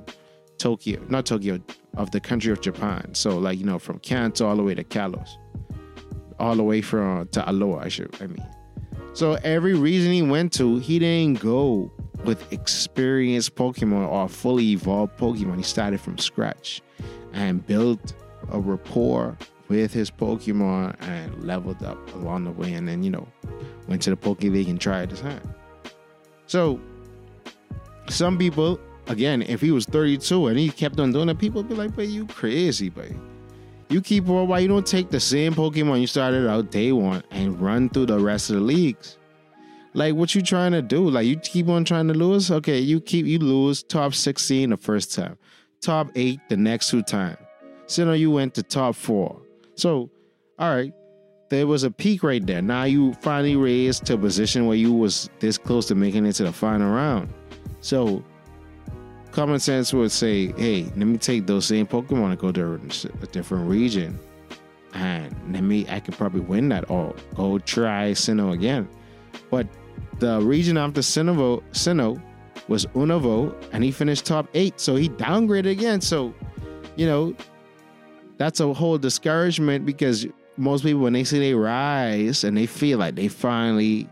Tokyo, 0.57 1.01
not 1.09 1.25
Tokyo, 1.25 1.59
of 1.97 2.11
the 2.11 2.19
country 2.19 2.51
of 2.51 2.61
Japan. 2.61 3.13
So, 3.13 3.37
like 3.37 3.57
you 3.57 3.65
know, 3.65 3.79
from 3.79 3.99
Kanto 3.99 4.47
all 4.47 4.55
the 4.55 4.63
way 4.63 4.75
to 4.75 4.83
Kalos, 4.83 5.29
all 6.39 6.55
the 6.55 6.63
way 6.63 6.81
from 6.81 7.27
to 7.29 7.41
Alola. 7.41 7.83
I 7.83 7.89
should, 7.89 8.15
I 8.21 8.27
mean. 8.27 8.45
So 9.13 9.33
every 9.43 9.73
region 9.73 10.11
he 10.11 10.21
went 10.21 10.53
to, 10.53 10.77
he 10.79 10.97
didn't 10.97 11.39
go 11.39 11.91
with 12.23 12.51
experienced 12.53 13.55
Pokemon 13.55 14.07
or 14.09 14.29
fully 14.29 14.71
evolved 14.71 15.17
Pokemon. 15.17 15.57
He 15.57 15.63
started 15.63 15.99
from 15.99 16.17
scratch 16.17 16.81
and 17.33 17.65
built 17.65 18.13
a 18.51 18.59
rapport 18.59 19.37
with 19.73 19.91
his 19.91 20.11
Pokemon 20.11 20.95
and 21.01 21.43
leveled 21.43 21.81
up 21.81 21.97
along 22.13 22.43
the 22.43 22.51
way. 22.51 22.73
And 22.73 22.87
then, 22.87 23.01
you 23.01 23.09
know, 23.09 23.27
went 23.87 24.03
to 24.03 24.11
the 24.11 24.15
Poke 24.15 24.43
League 24.43 24.69
and 24.69 24.79
tried 24.79 25.09
his 25.09 25.19
hand. 25.19 25.41
So 26.45 26.79
some 28.07 28.37
people, 28.37 28.79
again, 29.07 29.41
if 29.41 29.61
he 29.61 29.71
was 29.71 29.85
32 29.85 30.47
and 30.47 30.59
he 30.59 30.69
kept 30.69 30.99
on 30.99 31.11
doing 31.11 31.29
it, 31.29 31.39
people 31.39 31.63
would 31.63 31.69
be 31.69 31.75
like, 31.75 31.95
but 31.95 32.07
you 32.07 32.27
crazy, 32.27 32.89
babe. 32.89 33.19
You 33.89 33.99
keep 33.99 34.29
on 34.29 34.47
why 34.47 34.59
you 34.59 34.67
don't 34.67 34.85
take 34.85 35.09
the 35.09 35.19
same 35.19 35.55
Pokemon 35.55 36.01
you 36.01 36.07
started 36.07 36.47
out 36.47 36.69
day 36.69 36.91
one 36.91 37.23
and 37.31 37.59
run 37.59 37.89
through 37.89 38.07
the 38.07 38.19
rest 38.19 38.51
of 38.51 38.57
the 38.57 38.61
leagues. 38.61 39.17
Like 39.95 40.13
what 40.13 40.35
you 40.35 40.43
trying 40.43 40.73
to 40.73 40.83
do? 40.83 41.09
Like 41.09 41.25
you 41.25 41.37
keep 41.37 41.67
on 41.67 41.83
trying 41.83 42.07
to 42.09 42.13
lose? 42.13 42.51
Okay, 42.51 42.79
you 42.79 43.01
keep 43.01 43.25
you 43.25 43.39
lose 43.39 43.81
top 43.81 44.13
16 44.13 44.69
the 44.69 44.77
first 44.77 45.13
time, 45.13 45.37
top 45.81 46.09
eight 46.15 46.39
the 46.49 46.57
next 46.57 46.89
two 46.89 47.01
times. 47.01 47.37
So 47.85 48.05
now 48.05 48.13
you 48.13 48.31
went 48.31 48.55
to 48.55 48.63
top 48.63 48.95
four. 48.95 49.42
So, 49.75 50.09
all 50.59 50.75
right, 50.75 50.93
there 51.49 51.67
was 51.67 51.83
a 51.83 51.91
peak 51.91 52.23
right 52.23 52.45
there. 52.45 52.61
Now 52.61 52.83
you 52.83 53.13
finally 53.15 53.55
raised 53.55 54.05
to 54.07 54.15
a 54.15 54.17
position 54.17 54.65
where 54.65 54.77
you 54.77 54.93
was 54.93 55.29
this 55.39 55.57
close 55.57 55.87
to 55.87 55.95
making 55.95 56.25
it 56.25 56.33
to 56.33 56.43
the 56.43 56.51
final 56.51 56.91
round. 56.91 57.31
So 57.81 58.23
common 59.31 59.59
sense 59.59 59.93
would 59.93 60.11
say, 60.11 60.51
hey, 60.53 60.83
let 60.83 61.05
me 61.05 61.17
take 61.17 61.47
those 61.47 61.65
same 61.65 61.87
Pokemon 61.87 62.31
and 62.31 62.39
go 62.39 62.51
to 62.51 62.79
a 63.21 63.27
different 63.27 63.69
region. 63.69 64.17
And 64.93 65.35
let 65.51 65.63
me, 65.63 65.85
I 65.89 65.99
could 65.99 66.15
probably 66.15 66.41
win 66.41 66.69
that 66.69 66.89
or 66.89 67.15
go 67.35 67.57
try 67.59 68.11
Sinnoh 68.11 68.53
again. 68.53 68.87
But 69.49 69.67
the 70.19 70.39
region 70.39 70.77
after 70.77 71.01
Sinnoh, 71.01 71.63
Sinnoh 71.71 72.21
was 72.67 72.85
Unova 72.87 73.53
and 73.73 73.83
he 73.83 73.91
finished 73.91 74.25
top 74.25 74.47
eight. 74.53 74.79
So 74.79 74.95
he 74.95 75.09
downgraded 75.09 75.71
again. 75.71 75.99
So, 75.99 76.33
you 76.95 77.07
know, 77.07 77.35
that's 78.37 78.59
a 78.59 78.73
whole 78.73 78.97
discouragement 78.97 79.85
because 79.85 80.25
most 80.57 80.83
people, 80.83 81.01
when 81.01 81.13
they 81.13 81.23
see 81.23 81.39
they 81.39 81.53
rise 81.53 82.43
and 82.43 82.57
they 82.57 82.65
feel 82.65 82.99
like 82.99 83.15
they 83.15 83.27
finally 83.27 84.09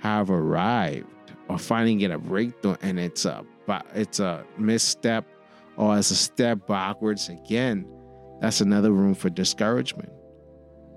have 0.00 0.30
arrived 0.30 1.06
or 1.48 1.58
finally 1.58 1.96
get 1.96 2.10
a 2.10 2.18
breakthrough 2.18 2.76
and 2.82 2.98
it's 2.98 3.24
a 3.24 3.44
it's 3.94 4.18
a 4.18 4.44
misstep 4.58 5.24
or 5.76 5.96
it's 5.96 6.10
a 6.10 6.16
step 6.16 6.66
backwards 6.66 7.28
again, 7.28 7.86
that's 8.40 8.60
another 8.60 8.90
room 8.90 9.14
for 9.14 9.30
discouragement. 9.30 10.10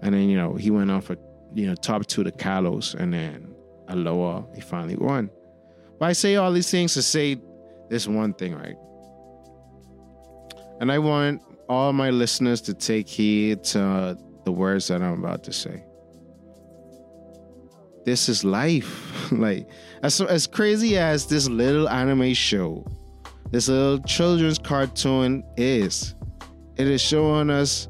And 0.02 0.14
then, 0.14 0.28
you 0.28 0.36
know, 0.36 0.56
he 0.56 0.72
went 0.72 0.90
on 0.90 1.02
for, 1.02 1.16
you 1.54 1.68
know, 1.68 1.76
top 1.76 2.06
two 2.08 2.24
to 2.24 2.32
Kalos 2.32 2.96
and 2.96 3.14
then 3.14 3.54
Alola, 3.88 4.54
he 4.56 4.62
finally 4.62 4.96
won. 4.96 5.30
But 6.00 6.10
I 6.10 6.14
say 6.14 6.36
all 6.36 6.52
these 6.52 6.72
things 6.72 6.94
to 6.96 7.02
say 7.02 7.38
this 7.90 8.08
one 8.08 8.34
thing, 8.34 8.56
right? 8.56 8.76
And 10.80 10.92
I 10.92 11.00
want 11.00 11.42
all 11.70 11.94
my 11.94 12.10
listeners 12.10 12.62
to 12.62 12.74
take 12.74 13.08
heed 13.08 13.64
to 13.64 13.82
uh, 13.82 14.16
the 14.46 14.52
words 14.52 14.88
that 14.88 15.02
I'm 15.02 15.24
about 15.24 15.44
to 15.46 15.54
say. 15.54 15.84
This 18.06 18.28
is 18.28 18.44
life. 18.44 19.32
like 19.32 19.68
as 20.04 20.20
as 20.22 20.48
crazy 20.48 20.98
as 20.98 21.26
this 21.26 21.48
little 21.48 21.88
anime 21.90 22.34
show, 22.34 22.86
this 23.52 23.70
little 23.70 24.00
children's 24.00 24.60
cartoon 24.60 25.44
is, 25.58 26.16
it 26.76 26.88
is 26.88 27.02
showing 27.02 27.50
us 27.50 27.88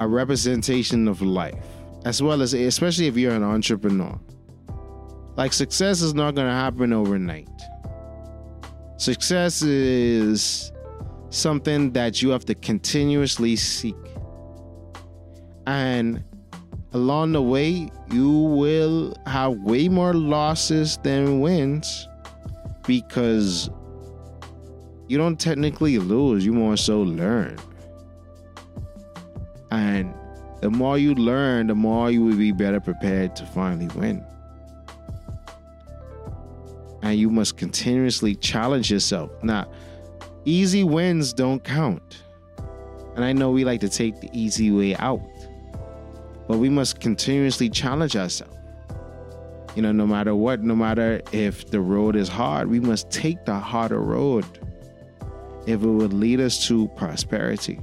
a 0.00 0.08
representation 0.08 1.06
of 1.08 1.20
life, 1.20 1.66
as 2.06 2.22
well 2.22 2.40
as 2.40 2.54
especially 2.54 3.06
if 3.06 3.16
you're 3.16 3.34
an 3.34 3.42
entrepreneur. 3.42 4.18
Like 5.36 5.52
success 5.52 6.00
is 6.00 6.14
not 6.14 6.34
going 6.34 6.46
to 6.46 6.52
happen 6.52 6.92
overnight. 6.92 7.48
Success 8.96 9.62
is 9.62 10.72
something 11.30 11.92
that 11.92 12.20
you 12.20 12.30
have 12.30 12.44
to 12.46 12.54
continuously 12.54 13.56
seek. 13.56 13.96
And 15.66 16.22
along 16.92 17.32
the 17.32 17.42
way, 17.42 17.90
you 18.10 18.30
will 18.30 19.14
have 19.26 19.52
way 19.58 19.88
more 19.88 20.12
losses 20.12 20.98
than 20.98 21.40
wins 21.40 22.08
because 22.86 23.70
you 25.06 25.18
don't 25.18 25.38
technically 25.38 25.98
lose, 25.98 26.44
you 26.44 26.52
more 26.52 26.76
so 26.76 27.02
learn. 27.02 27.56
And 29.70 30.12
the 30.60 30.70
more 30.70 30.98
you 30.98 31.14
learn, 31.14 31.68
the 31.68 31.74
more 31.74 32.10
you 32.10 32.24
will 32.24 32.36
be 32.36 32.52
better 32.52 32.80
prepared 32.80 33.36
to 33.36 33.46
finally 33.46 33.88
win. 33.96 34.24
And 37.02 37.18
you 37.18 37.30
must 37.30 37.56
continuously 37.56 38.34
challenge 38.34 38.90
yourself. 38.90 39.30
Now, 39.42 39.70
easy 40.44 40.84
wins 40.84 41.32
don't 41.32 41.62
count. 41.62 42.22
And 43.16 43.24
I 43.24 43.32
know 43.32 43.50
we 43.50 43.64
like 43.64 43.80
to 43.80 43.88
take 43.88 44.20
the 44.20 44.30
easy 44.32 44.70
way 44.70 44.96
out, 44.96 45.20
but 46.48 46.58
we 46.58 46.68
must 46.68 47.00
continuously 47.00 47.68
challenge 47.68 48.16
ourselves. 48.16 48.56
You 49.74 49.82
know, 49.82 49.92
no 49.92 50.06
matter 50.06 50.34
what, 50.34 50.62
no 50.62 50.74
matter 50.74 51.20
if 51.32 51.70
the 51.70 51.80
road 51.80 52.16
is 52.16 52.28
hard, 52.28 52.68
we 52.68 52.80
must 52.80 53.10
take 53.10 53.44
the 53.44 53.54
harder 53.54 54.00
road 54.00 54.44
if 55.66 55.82
it 55.82 55.86
would 55.86 56.12
lead 56.12 56.40
us 56.40 56.66
to 56.66 56.88
prosperity. 56.96 57.78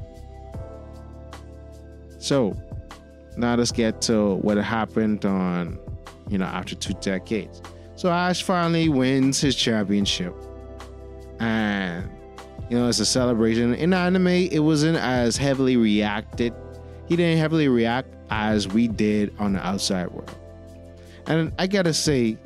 So, 2.19 2.55
now 3.37 3.55
let's 3.55 3.71
get 3.71 4.01
to 4.03 4.35
what 4.35 4.57
happened 4.57 5.23
on, 5.23 5.79
you 6.27 6.37
know, 6.37 6.45
after 6.45 6.75
two 6.75 6.93
decades. 6.95 7.61
So 7.95 8.09
Ash 8.09 8.43
finally 8.43 8.89
wins 8.89 9.39
his 9.39 9.55
championship. 9.55 10.35
And 11.39 12.09
you 12.69 12.77
know, 12.77 12.89
it's 12.89 12.99
a 12.99 13.05
celebration. 13.05 13.73
In 13.73 13.93
anime, 13.93 14.27
it 14.27 14.59
wasn't 14.59 14.97
as 14.97 15.37
heavily 15.37 15.77
reacted. 15.77 16.53
He 17.07 17.15
didn't 17.15 17.37
heavily 17.37 17.69
react 17.69 18.09
as 18.29 18.67
we 18.67 18.87
did 18.87 19.33
on 19.39 19.53
the 19.53 19.65
outside 19.65 20.11
world. 20.11 20.35
And 21.27 21.53
I 21.57 21.67
gotta 21.67 21.93
say, 21.93 22.37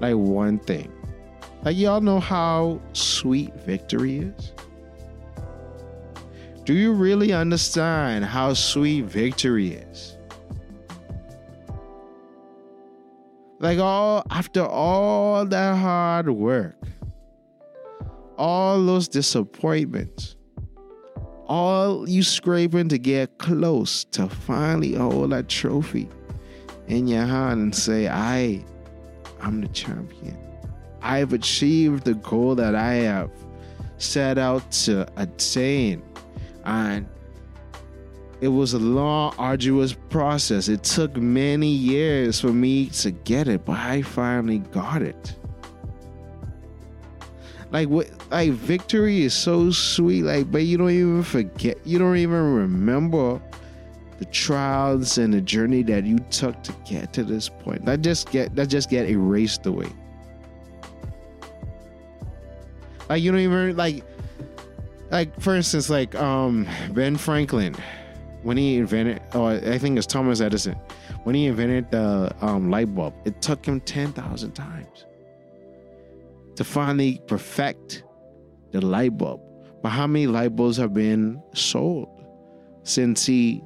like 0.00 0.14
one 0.14 0.58
thing. 0.58 0.92
Like 1.64 1.76
y'all 1.76 2.00
know 2.00 2.20
how 2.20 2.80
sweet 2.92 3.54
victory 3.60 4.18
is? 4.18 4.52
Do 6.64 6.74
you 6.74 6.92
really 6.92 7.32
understand 7.32 8.24
how 8.24 8.52
sweet 8.52 9.06
victory 9.06 9.72
is? 9.72 10.16
Like 13.58 13.78
all 13.78 14.24
after 14.30 14.64
all 14.64 15.44
that 15.46 15.76
hard 15.76 16.28
work, 16.28 16.76
all 18.38 18.82
those 18.84 19.08
disappointments, 19.08 20.36
all 21.46 22.08
you 22.08 22.22
scraping 22.22 22.88
to 22.88 22.98
get 22.98 23.38
close 23.38 24.04
to 24.04 24.28
finally 24.28 24.94
hold 24.94 25.32
that 25.32 25.48
trophy 25.48 26.08
in 26.86 27.06
your 27.08 27.26
hand 27.26 27.60
and 27.60 27.74
say, 27.74 28.08
I, 28.08 28.64
I'm 29.40 29.60
the 29.60 29.68
champion. 29.68 30.38
I've 31.02 31.32
achieved 31.32 32.04
the 32.04 32.14
goal 32.14 32.54
that 32.54 32.74
I 32.74 32.94
have 32.94 33.30
set 33.98 34.38
out 34.38 34.70
to 34.72 35.06
attain. 35.20 36.02
And 36.64 37.08
it 38.40 38.48
was 38.48 38.74
a 38.74 38.78
long, 38.78 39.34
arduous 39.38 39.94
process. 40.10 40.68
It 40.68 40.84
took 40.84 41.16
many 41.16 41.68
years 41.68 42.40
for 42.40 42.52
me 42.52 42.86
to 42.86 43.10
get 43.10 43.48
it, 43.48 43.64
but 43.64 43.78
I 43.78 44.02
finally 44.02 44.58
got 44.58 45.02
it. 45.02 45.34
Like 47.70 47.88
what 47.88 48.08
like 48.30 48.52
victory 48.52 49.22
is 49.22 49.34
so 49.34 49.70
sweet, 49.70 50.22
like 50.22 50.50
but 50.50 50.62
you 50.62 50.78
don't 50.78 50.90
even 50.90 51.22
forget 51.22 51.78
you 51.84 51.98
don't 51.98 52.16
even 52.16 52.54
remember 52.54 53.40
the 54.18 54.24
trials 54.26 55.18
and 55.18 55.32
the 55.32 55.40
journey 55.40 55.82
that 55.82 56.04
you 56.04 56.18
took 56.30 56.62
to 56.62 56.72
get 56.84 57.12
to 57.12 57.24
this 57.24 57.48
point. 57.48 57.84
That 57.84 58.00
just 58.00 58.30
get 58.30 58.54
that 58.56 58.68
just 58.68 58.88
get 58.88 59.08
erased 59.08 59.66
away. 59.66 59.88
Like 63.08 63.22
you 63.22 63.30
don't 63.30 63.40
even 63.40 63.76
like 63.76 64.02
like 65.10 65.38
for 65.40 65.54
instance, 65.54 65.90
like 65.90 66.14
um 66.14 66.66
Ben 66.92 67.16
Franklin 67.16 67.74
when 68.42 68.56
he 68.56 68.76
invented 68.76 69.20
oh 69.34 69.46
I 69.46 69.78
think 69.78 69.98
it's 69.98 70.06
Thomas 70.06 70.40
Edison 70.40 70.76
when 71.24 71.34
he 71.34 71.46
invented 71.46 71.90
the 71.90 72.34
um, 72.40 72.70
light 72.70 72.94
bulb, 72.94 73.12
it 73.26 73.42
took 73.42 73.66
him 73.66 73.80
ten 73.80 74.12
thousand 74.14 74.52
times 74.52 75.04
to 76.58 76.64
finally 76.64 77.20
perfect 77.28 78.02
the 78.72 78.84
light 78.84 79.16
bulb. 79.16 79.40
But 79.80 79.90
how 79.90 80.08
many 80.08 80.26
light 80.26 80.56
bulbs 80.56 80.76
have 80.78 80.92
been 80.92 81.40
sold 81.54 82.08
since 82.82 83.24
he 83.24 83.62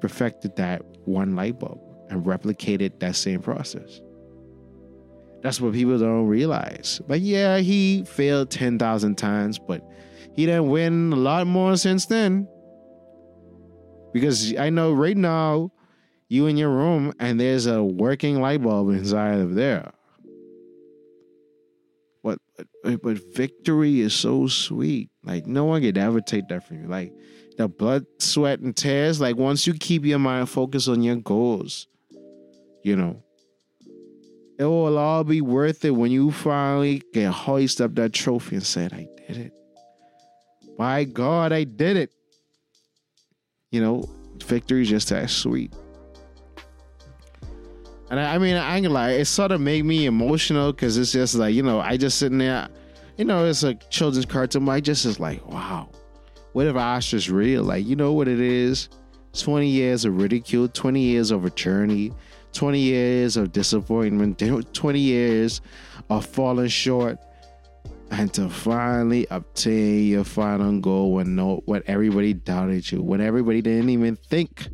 perfected 0.00 0.54
that 0.56 0.82
one 1.06 1.34
light 1.34 1.58
bulb 1.58 1.80
and 2.08 2.24
replicated 2.24 3.00
that 3.00 3.16
same 3.16 3.42
process? 3.42 4.00
That's 5.42 5.60
what 5.60 5.72
people 5.72 5.98
don't 5.98 6.28
realize. 6.28 7.00
But 7.08 7.18
yeah, 7.18 7.58
he 7.58 8.04
failed 8.04 8.48
10,000 8.52 9.16
times, 9.16 9.58
but 9.58 9.82
he 10.36 10.46
didn't 10.46 10.70
win 10.70 11.12
a 11.12 11.16
lot 11.16 11.48
more 11.48 11.76
since 11.76 12.06
then. 12.06 12.46
Because 14.12 14.54
I 14.56 14.70
know 14.70 14.92
right 14.92 15.16
now, 15.16 15.72
you 16.28 16.46
in 16.46 16.56
your 16.56 16.70
room 16.70 17.12
and 17.18 17.40
there's 17.40 17.66
a 17.66 17.82
working 17.82 18.40
light 18.40 18.62
bulb 18.62 18.90
inside 18.90 19.40
of 19.40 19.56
there. 19.56 19.90
But, 22.26 22.40
but 22.82 23.02
but 23.02 23.34
victory 23.36 24.00
is 24.00 24.12
so 24.12 24.48
sweet. 24.48 25.10
Like 25.22 25.46
no 25.46 25.64
one 25.64 25.82
could 25.82 25.96
ever 25.96 26.20
take 26.20 26.48
that 26.48 26.66
from 26.66 26.82
you. 26.82 26.88
Like 26.88 27.12
the 27.56 27.68
blood, 27.68 28.04
sweat, 28.18 28.58
and 28.58 28.76
tears. 28.76 29.20
Like 29.20 29.36
once 29.36 29.64
you 29.64 29.74
keep 29.74 30.04
your 30.04 30.18
mind 30.18 30.50
focused 30.50 30.88
on 30.88 31.04
your 31.04 31.14
goals, 31.14 31.86
you 32.82 32.96
know, 32.96 33.22
it 34.58 34.64
will 34.64 34.98
all 34.98 35.22
be 35.22 35.40
worth 35.40 35.84
it 35.84 35.92
when 35.92 36.10
you 36.10 36.32
finally 36.32 37.00
can 37.14 37.30
hoist 37.30 37.80
up 37.80 37.94
that 37.94 38.12
trophy 38.12 38.56
and 38.56 38.66
said, 38.66 38.92
"I 38.92 39.06
did 39.28 39.36
it." 39.36 39.52
My 40.76 41.04
God, 41.04 41.52
I 41.52 41.62
did 41.62 41.96
it. 41.96 42.10
You 43.70 43.82
know, 43.82 44.04
victory 44.44 44.82
is 44.82 44.88
just 44.88 45.10
that 45.10 45.30
sweet. 45.30 45.72
And 48.10 48.20
I, 48.20 48.34
I 48.34 48.38
mean, 48.38 48.56
I 48.56 48.76
ain't 48.76 48.84
gonna 48.84 48.94
lie, 48.94 49.10
it 49.12 49.24
sort 49.24 49.52
of 49.52 49.60
made 49.60 49.84
me 49.84 50.06
emotional 50.06 50.72
because 50.72 50.96
it's 50.96 51.12
just 51.12 51.34
like, 51.34 51.54
you 51.54 51.62
know, 51.62 51.80
I 51.80 51.96
just 51.96 52.18
sitting 52.18 52.38
there, 52.38 52.68
you 53.16 53.24
know, 53.24 53.44
it's 53.46 53.62
a 53.62 53.74
children's 53.74 54.26
cartoon, 54.26 54.64
but 54.64 54.72
I 54.72 54.80
just 54.80 55.04
is 55.04 55.18
like, 55.18 55.44
wow, 55.46 55.88
what 56.52 56.66
if 56.66 56.76
Astra's 56.76 57.30
real? 57.30 57.64
Like, 57.64 57.84
you 57.86 57.96
know 57.96 58.12
what 58.12 58.28
it 58.28 58.40
is? 58.40 58.88
20 59.32 59.68
years 59.68 60.04
of 60.04 60.16
ridicule, 60.16 60.68
20 60.68 61.00
years 61.00 61.30
of 61.30 61.44
a 61.44 61.50
journey, 61.50 62.12
20 62.52 62.78
years 62.78 63.36
of 63.36 63.52
disappointment, 63.52 64.38
20 64.72 64.98
years 64.98 65.60
of 66.08 66.24
falling 66.24 66.68
short, 66.68 67.18
and 68.12 68.32
to 68.32 68.48
finally 68.48 69.26
obtain 69.30 70.06
your 70.06 70.22
final 70.22 70.80
goal 70.80 71.12
when 71.12 71.34
no 71.34 71.60
when 71.64 71.82
everybody 71.86 72.32
doubted 72.32 72.90
you, 72.92 73.02
when 73.02 73.20
everybody 73.20 73.60
didn't 73.60 73.90
even 73.90 74.14
think 74.14 74.68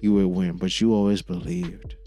you 0.00 0.14
would 0.14 0.26
win, 0.26 0.56
but 0.56 0.80
you 0.80 0.94
always 0.94 1.20
believed 1.20 1.97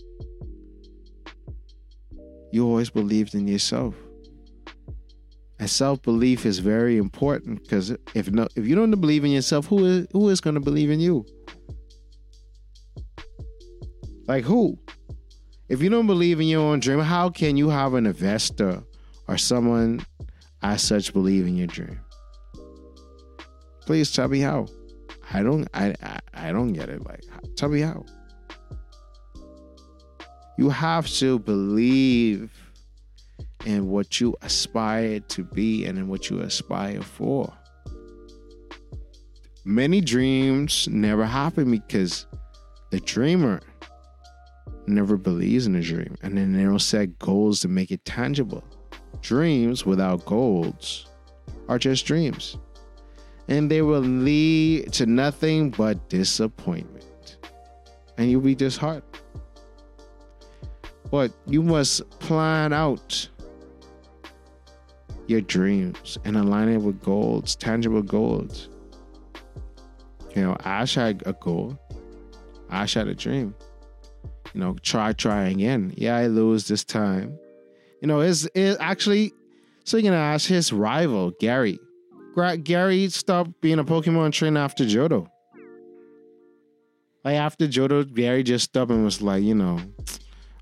you 2.51 2.65
always 2.65 2.89
believed 2.89 3.33
in 3.33 3.47
yourself. 3.47 3.95
And 5.59 5.69
self-belief 5.69 6.45
is 6.45 6.59
very 6.59 6.97
important 6.97 7.61
because 7.61 7.91
if 8.15 8.31
no 8.31 8.47
if 8.55 8.65
you 8.65 8.75
don't 8.75 8.91
believe 8.99 9.23
in 9.23 9.31
yourself, 9.31 9.67
who 9.67 9.85
is 9.85 10.07
who 10.11 10.29
is 10.29 10.41
gonna 10.41 10.59
believe 10.59 10.89
in 10.89 10.99
you? 10.99 11.25
Like 14.27 14.43
who? 14.43 14.79
If 15.69 15.81
you 15.81 15.89
don't 15.89 16.07
believe 16.07 16.39
in 16.39 16.47
your 16.47 16.61
own 16.61 16.79
dream, 16.79 16.99
how 16.99 17.29
can 17.29 17.57
you 17.57 17.69
have 17.69 17.93
an 17.93 18.05
investor 18.05 18.83
or 19.27 19.37
someone 19.37 20.03
as 20.63 20.81
such 20.81 21.13
believe 21.13 21.45
in 21.45 21.55
your 21.55 21.67
dream? 21.67 21.99
Please 23.85 24.11
tell 24.11 24.27
me 24.27 24.39
how. 24.39 24.67
I 25.31 25.43
don't 25.43 25.67
I 25.73 25.93
I, 26.01 26.19
I 26.33 26.51
don't 26.51 26.73
get 26.73 26.89
it. 26.89 27.05
Like 27.05 27.23
tell 27.55 27.69
me 27.69 27.81
how. 27.81 28.03
You 30.57 30.69
have 30.69 31.07
to 31.07 31.39
believe 31.39 32.51
in 33.65 33.89
what 33.89 34.19
you 34.19 34.35
aspire 34.41 35.19
to 35.19 35.43
be 35.43 35.85
and 35.85 35.97
in 35.97 36.07
what 36.07 36.29
you 36.29 36.39
aspire 36.41 37.01
for. 37.01 37.53
Many 39.63 40.01
dreams 40.01 40.87
never 40.87 41.25
happen 41.25 41.69
because 41.69 42.25
the 42.89 42.99
dreamer 42.99 43.61
never 44.87 45.17
believes 45.17 45.67
in 45.67 45.75
a 45.75 45.81
dream 45.81 46.15
and 46.23 46.37
then 46.37 46.53
they 46.53 46.63
don't 46.63 46.79
set 46.79 47.19
goals 47.19 47.59
to 47.61 47.67
make 47.67 47.91
it 47.91 48.03
tangible. 48.03 48.63
Dreams 49.21 49.85
without 49.85 50.25
goals 50.25 51.07
are 51.69 51.77
just 51.77 52.05
dreams. 52.05 52.57
And 53.47 53.69
they 53.69 53.81
will 53.81 54.01
lead 54.01 54.93
to 54.93 55.05
nothing 55.05 55.69
but 55.69 56.09
disappointment. 56.09 57.37
And 58.17 58.31
you'll 58.31 58.41
be 58.41 58.55
disheartened. 58.55 59.20
But 61.11 61.31
you 61.45 61.61
must 61.61 62.09
plan 62.19 62.73
out 62.73 63.29
your 65.27 65.41
dreams 65.41 66.17
and 66.23 66.37
align 66.37 66.69
it 66.69 66.77
with 66.77 67.01
goals, 67.03 67.55
tangible 67.55 68.01
goals. 68.01 68.69
You 70.35 70.43
know, 70.43 70.57
Ash 70.63 70.95
had 70.95 71.21
a 71.25 71.33
goal. 71.33 71.77
Ash 72.69 72.93
had 72.93 73.07
a 73.07 73.13
dream. 73.13 73.53
You 74.53 74.61
know, 74.61 74.75
try, 74.81 75.13
try 75.13 75.49
again. 75.49 75.93
Yeah, 75.97 76.15
I 76.15 76.27
lose 76.27 76.67
this 76.67 76.83
time. 76.83 77.37
You 78.01 78.07
know, 78.07 78.21
is 78.21 78.49
it 78.55 78.77
actually 78.79 79.33
so 79.83 79.97
you 79.97 80.03
can 80.03 80.13
ask 80.13 80.47
his 80.47 80.71
rival, 80.71 81.31
Gary. 81.39 81.79
Gary 82.63 83.09
stopped 83.09 83.59
being 83.61 83.79
a 83.79 83.83
Pokemon 83.83 84.31
trainer 84.31 84.59
after 84.59 84.85
Johto. 84.85 85.27
Like 87.23 87.35
after 87.35 87.67
Johto, 87.67 88.11
Gary 88.13 88.43
just 88.43 88.65
stopped 88.65 88.91
and 88.91 89.03
was 89.03 89.21
like, 89.21 89.43
you 89.43 89.55
know, 89.55 89.79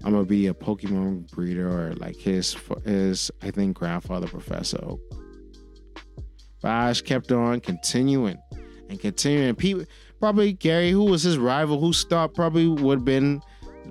I'm 0.04 0.14
gonna 0.14 0.26
be 0.26 0.48
a 0.48 0.54
Pokemon 0.54 1.30
breeder 1.32 1.68
or 1.68 1.94
like 1.96 2.16
his 2.16 2.56
his 2.86 3.32
I 3.42 3.52
think 3.52 3.78
grandfather 3.78 4.28
Professor 4.28 4.80
Oak. 4.82 5.02
But 6.62 6.70
Ash 6.70 7.02
kept 7.02 7.32
on 7.32 7.60
continuing 7.60 8.38
and 8.90 9.00
continuing. 9.00 9.56
People 9.56 9.86
probably 10.20 10.54
Gary, 10.54 10.92
who 10.92 11.06
was 11.06 11.24
his 11.24 11.38
rival, 11.38 11.80
who 11.80 11.94
stopped, 11.94 12.36
probably 12.36 12.68
would 12.68 13.00
have 13.00 13.06
been 13.06 13.42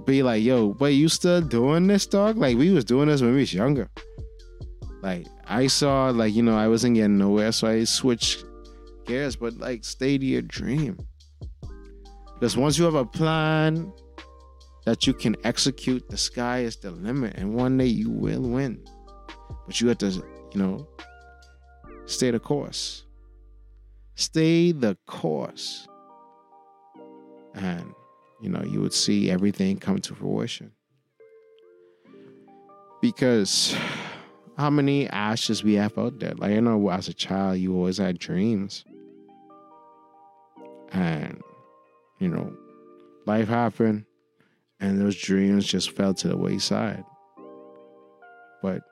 be 0.05 0.23
like, 0.23 0.43
yo, 0.43 0.73
but 0.75 0.95
you 0.95 1.09
still 1.09 1.41
doing 1.41 1.87
this, 1.87 2.07
dog? 2.07 2.39
Like 2.39 2.57
we 2.57 2.71
was 2.71 2.85
doing 2.85 3.09
this 3.09 3.21
when 3.21 3.33
we 3.33 3.41
was 3.41 3.53
younger. 3.53 3.91
Like 5.03 5.27
I 5.47 5.67
saw, 5.67 6.11
like 6.11 6.35
you 6.35 6.43
know, 6.43 6.57
I 6.57 6.69
wasn't 6.69 6.95
getting 6.95 7.19
nowhere, 7.19 7.53
so 7.53 7.69
I 7.69 7.85
switched 7.85 8.45
gears. 9.07 9.37
But 9.37 9.59
like, 9.59 9.85
stay 9.85 10.19
to 10.19 10.25
your 10.25 10.43
dream, 10.43 10.99
because 12.35 12.57
once 12.57 12.79
you 12.79 12.85
have 12.85 12.95
a 12.95 13.05
plan 13.05 13.93
that 14.89 15.07
you 15.07 15.13
can 15.13 15.37
execute, 15.45 16.09
the 16.09 16.17
sky 16.17 16.61
is 16.61 16.77
the 16.77 16.91
limit, 16.91 17.35
and 17.37 17.55
one 17.55 17.77
day 17.77 17.85
you 17.85 18.09
will 18.09 18.41
win. 18.41 18.83
But 19.67 19.83
you 19.83 19.89
have 19.89 19.99
to, 19.99 20.07
you 20.07 20.23
know, 20.55 20.89
stay 22.07 22.31
the 22.31 22.41
course. 22.41 23.05
Stay 24.15 24.73
the 24.73 24.97
course, 25.07 25.87
and 27.55 27.93
you 28.41 28.49
know 28.49 28.63
you 28.65 28.81
would 28.81 28.95
see 28.95 29.31
everything 29.31 29.77
come 29.77 29.99
to 29.99 30.15
fruition. 30.15 30.73
Because 33.03 33.77
how 34.57 34.71
many 34.71 35.07
ashes 35.11 35.63
we 35.63 35.75
have 35.75 35.99
out 35.99 36.19
there. 36.19 36.33
Like 36.35 36.53
I 36.53 36.61
know 36.61 36.89
as 36.89 37.09
a 37.09 37.15
child 37.15 37.59
you 37.59 37.77
always 37.77 37.99
had 37.99 38.19
dreams. 38.19 38.87
And 40.93 41.43
you 42.19 42.29
know, 42.29 42.57
life 43.27 43.49
happened 43.49 44.07
and 44.81 45.01
those 45.01 45.17
dreams 45.17 45.67
just 45.67 45.91
fell 45.91 46.15
to 46.15 46.29
the 46.29 46.37
wayside. 46.37 47.05
But, 48.63 48.83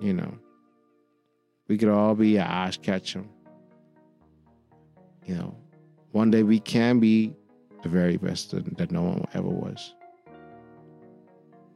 you 0.00 0.12
know, 0.12 0.38
we 1.68 1.78
could 1.78 1.88
all 1.88 2.14
be 2.14 2.36
a 2.36 2.42
Ash 2.42 2.78
Ketchum. 2.78 3.28
You 5.26 5.36
know, 5.36 5.56
one 6.10 6.30
day 6.30 6.42
we 6.42 6.58
can 6.58 6.98
be 6.98 7.34
the 7.82 7.88
very 7.88 8.16
best 8.16 8.50
that, 8.50 8.76
that 8.76 8.90
no 8.90 9.02
one 9.02 9.24
ever 9.34 9.48
was. 9.48 9.94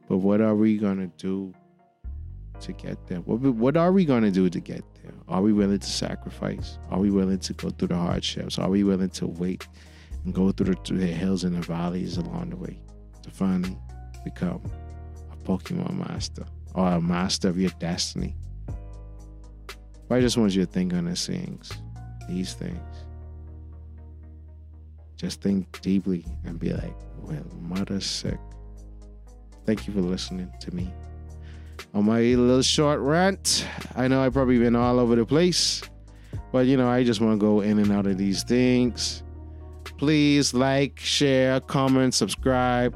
But 0.07 0.17
what 0.17 0.41
are 0.41 0.55
we 0.55 0.77
going 0.77 0.97
to 0.97 1.11
do 1.17 1.53
to 2.59 2.73
get 2.73 3.07
there? 3.07 3.19
What, 3.19 3.39
what 3.39 3.77
are 3.77 3.91
we 3.91 4.05
going 4.05 4.23
to 4.23 4.31
do 4.31 4.49
to 4.49 4.59
get 4.59 4.83
there? 5.01 5.13
Are 5.27 5.41
we 5.41 5.53
willing 5.53 5.79
to 5.79 5.89
sacrifice? 5.89 6.77
Are 6.89 6.99
we 6.99 7.11
willing 7.11 7.39
to 7.39 7.53
go 7.53 7.69
through 7.69 7.89
the 7.89 7.97
hardships? 7.97 8.57
Are 8.57 8.69
we 8.69 8.83
willing 8.83 9.09
to 9.11 9.27
wait 9.27 9.67
and 10.23 10.33
go 10.33 10.51
through 10.51 10.73
the, 10.73 10.81
through 10.81 10.99
the 10.99 11.07
hills 11.07 11.43
and 11.43 11.55
the 11.55 11.61
valleys 11.61 12.17
along 12.17 12.51
the 12.51 12.57
way 12.57 12.79
to 13.27 13.35
finally 13.35 13.77
become 14.23 14.61
a 15.31 15.35
Pokemon 15.47 16.07
master 16.07 16.45
or 16.73 16.87
a 16.87 17.01
master 17.01 17.49
of 17.49 17.59
your 17.59 17.71
destiny? 17.79 18.35
I 20.09 20.21
just 20.21 20.37
want 20.37 20.55
you 20.55 20.65
to 20.65 20.71
think 20.71 20.93
on 20.93 21.05
these 21.05 21.27
things, 21.27 21.71
these 22.29 22.53
things. 22.53 22.79
Just 25.17 25.41
think 25.41 25.81
deeply 25.81 26.25
and 26.45 26.57
be 26.57 26.71
like, 26.71 26.95
well, 27.17 27.43
mother's 27.59 28.05
sick. 28.05 28.39
Thank 29.65 29.85
you 29.87 29.93
for 29.93 30.01
listening 30.01 30.51
to 30.61 30.73
me 30.73 30.93
on 31.93 32.05
my 32.05 32.21
little 32.21 32.61
short 32.61 32.99
rant. 33.01 33.67
I 33.95 34.07
know 34.07 34.21
I've 34.21 34.33
probably 34.33 34.59
been 34.59 34.75
all 34.75 34.99
over 34.99 35.15
the 35.15 35.25
place, 35.25 35.81
but 36.51 36.67
you 36.67 36.77
know, 36.77 36.87
I 36.87 37.03
just 37.03 37.19
want 37.19 37.39
to 37.39 37.45
go 37.45 37.61
in 37.61 37.79
and 37.79 37.91
out 37.91 38.07
of 38.07 38.17
these 38.17 38.43
things. 38.43 39.23
Please 39.97 40.53
like, 40.53 40.99
share, 40.99 41.59
comment, 41.59 42.13
subscribe 42.13 42.95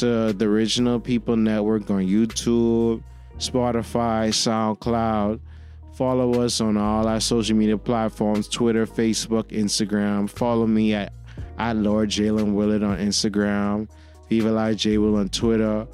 to 0.00 0.32
the 0.32 0.44
Original 0.44 1.00
People 1.00 1.36
Network 1.36 1.90
on 1.90 2.02
YouTube, 2.02 3.02
Spotify, 3.38 4.28
SoundCloud. 4.28 5.40
Follow 5.94 6.42
us 6.42 6.60
on 6.60 6.76
all 6.76 7.08
our 7.08 7.20
social 7.20 7.56
media 7.56 7.78
platforms 7.78 8.48
Twitter, 8.48 8.86
Facebook, 8.86 9.44
Instagram. 9.44 10.28
Follow 10.28 10.66
me 10.66 10.92
at, 10.92 11.12
at 11.58 11.76
Lord 11.76 12.10
Jalen 12.10 12.52
Willard 12.52 12.82
on 12.82 12.98
Instagram, 12.98 13.88
Viva 14.28 14.50
Live 14.50 14.76
J 14.76 14.98
Will 14.98 15.16
on 15.16 15.30
Twitter 15.30 15.86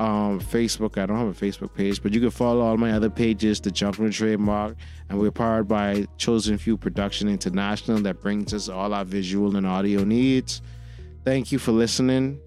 um, 0.00 0.40
Facebook. 0.40 0.96
I 0.96 1.06
don't 1.06 1.18
have 1.18 1.28
a 1.28 1.46
Facebook 1.46 1.74
page, 1.74 2.02
but 2.02 2.12
you 2.12 2.20
can 2.20 2.30
follow 2.30 2.62
all 2.62 2.76
my 2.76 2.92
other 2.92 3.10
pages, 3.10 3.60
the 3.60 3.70
Jumping 3.70 4.10
Trademark, 4.10 4.76
and 5.08 5.18
we're 5.18 5.30
powered 5.30 5.68
by 5.68 6.06
Chosen 6.16 6.58
Few 6.58 6.76
Production 6.76 7.28
International 7.28 7.98
that 8.00 8.20
brings 8.20 8.54
us 8.54 8.68
all 8.68 8.94
our 8.94 9.04
visual 9.04 9.56
and 9.56 9.66
audio 9.66 10.04
needs. 10.04 10.62
Thank 11.24 11.52
you 11.52 11.58
for 11.58 11.72
listening. 11.72 12.40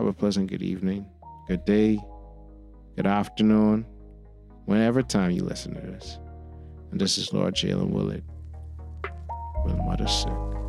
Have 0.00 0.08
a 0.08 0.14
pleasant 0.14 0.48
good 0.48 0.62
evening, 0.62 1.04
good 1.46 1.62
day, 1.66 1.98
good 2.96 3.06
afternoon, 3.06 3.84
whenever 4.64 5.02
time 5.02 5.30
you 5.30 5.42
listen 5.44 5.74
to 5.74 5.80
this. 5.82 6.18
And 6.90 6.98
this 6.98 7.18
is 7.18 7.34
Lord 7.34 7.54
Jalen 7.54 7.90
Willard 7.90 8.24
with 9.66 9.74
Mudda 9.74 10.08
Sick. 10.08 10.59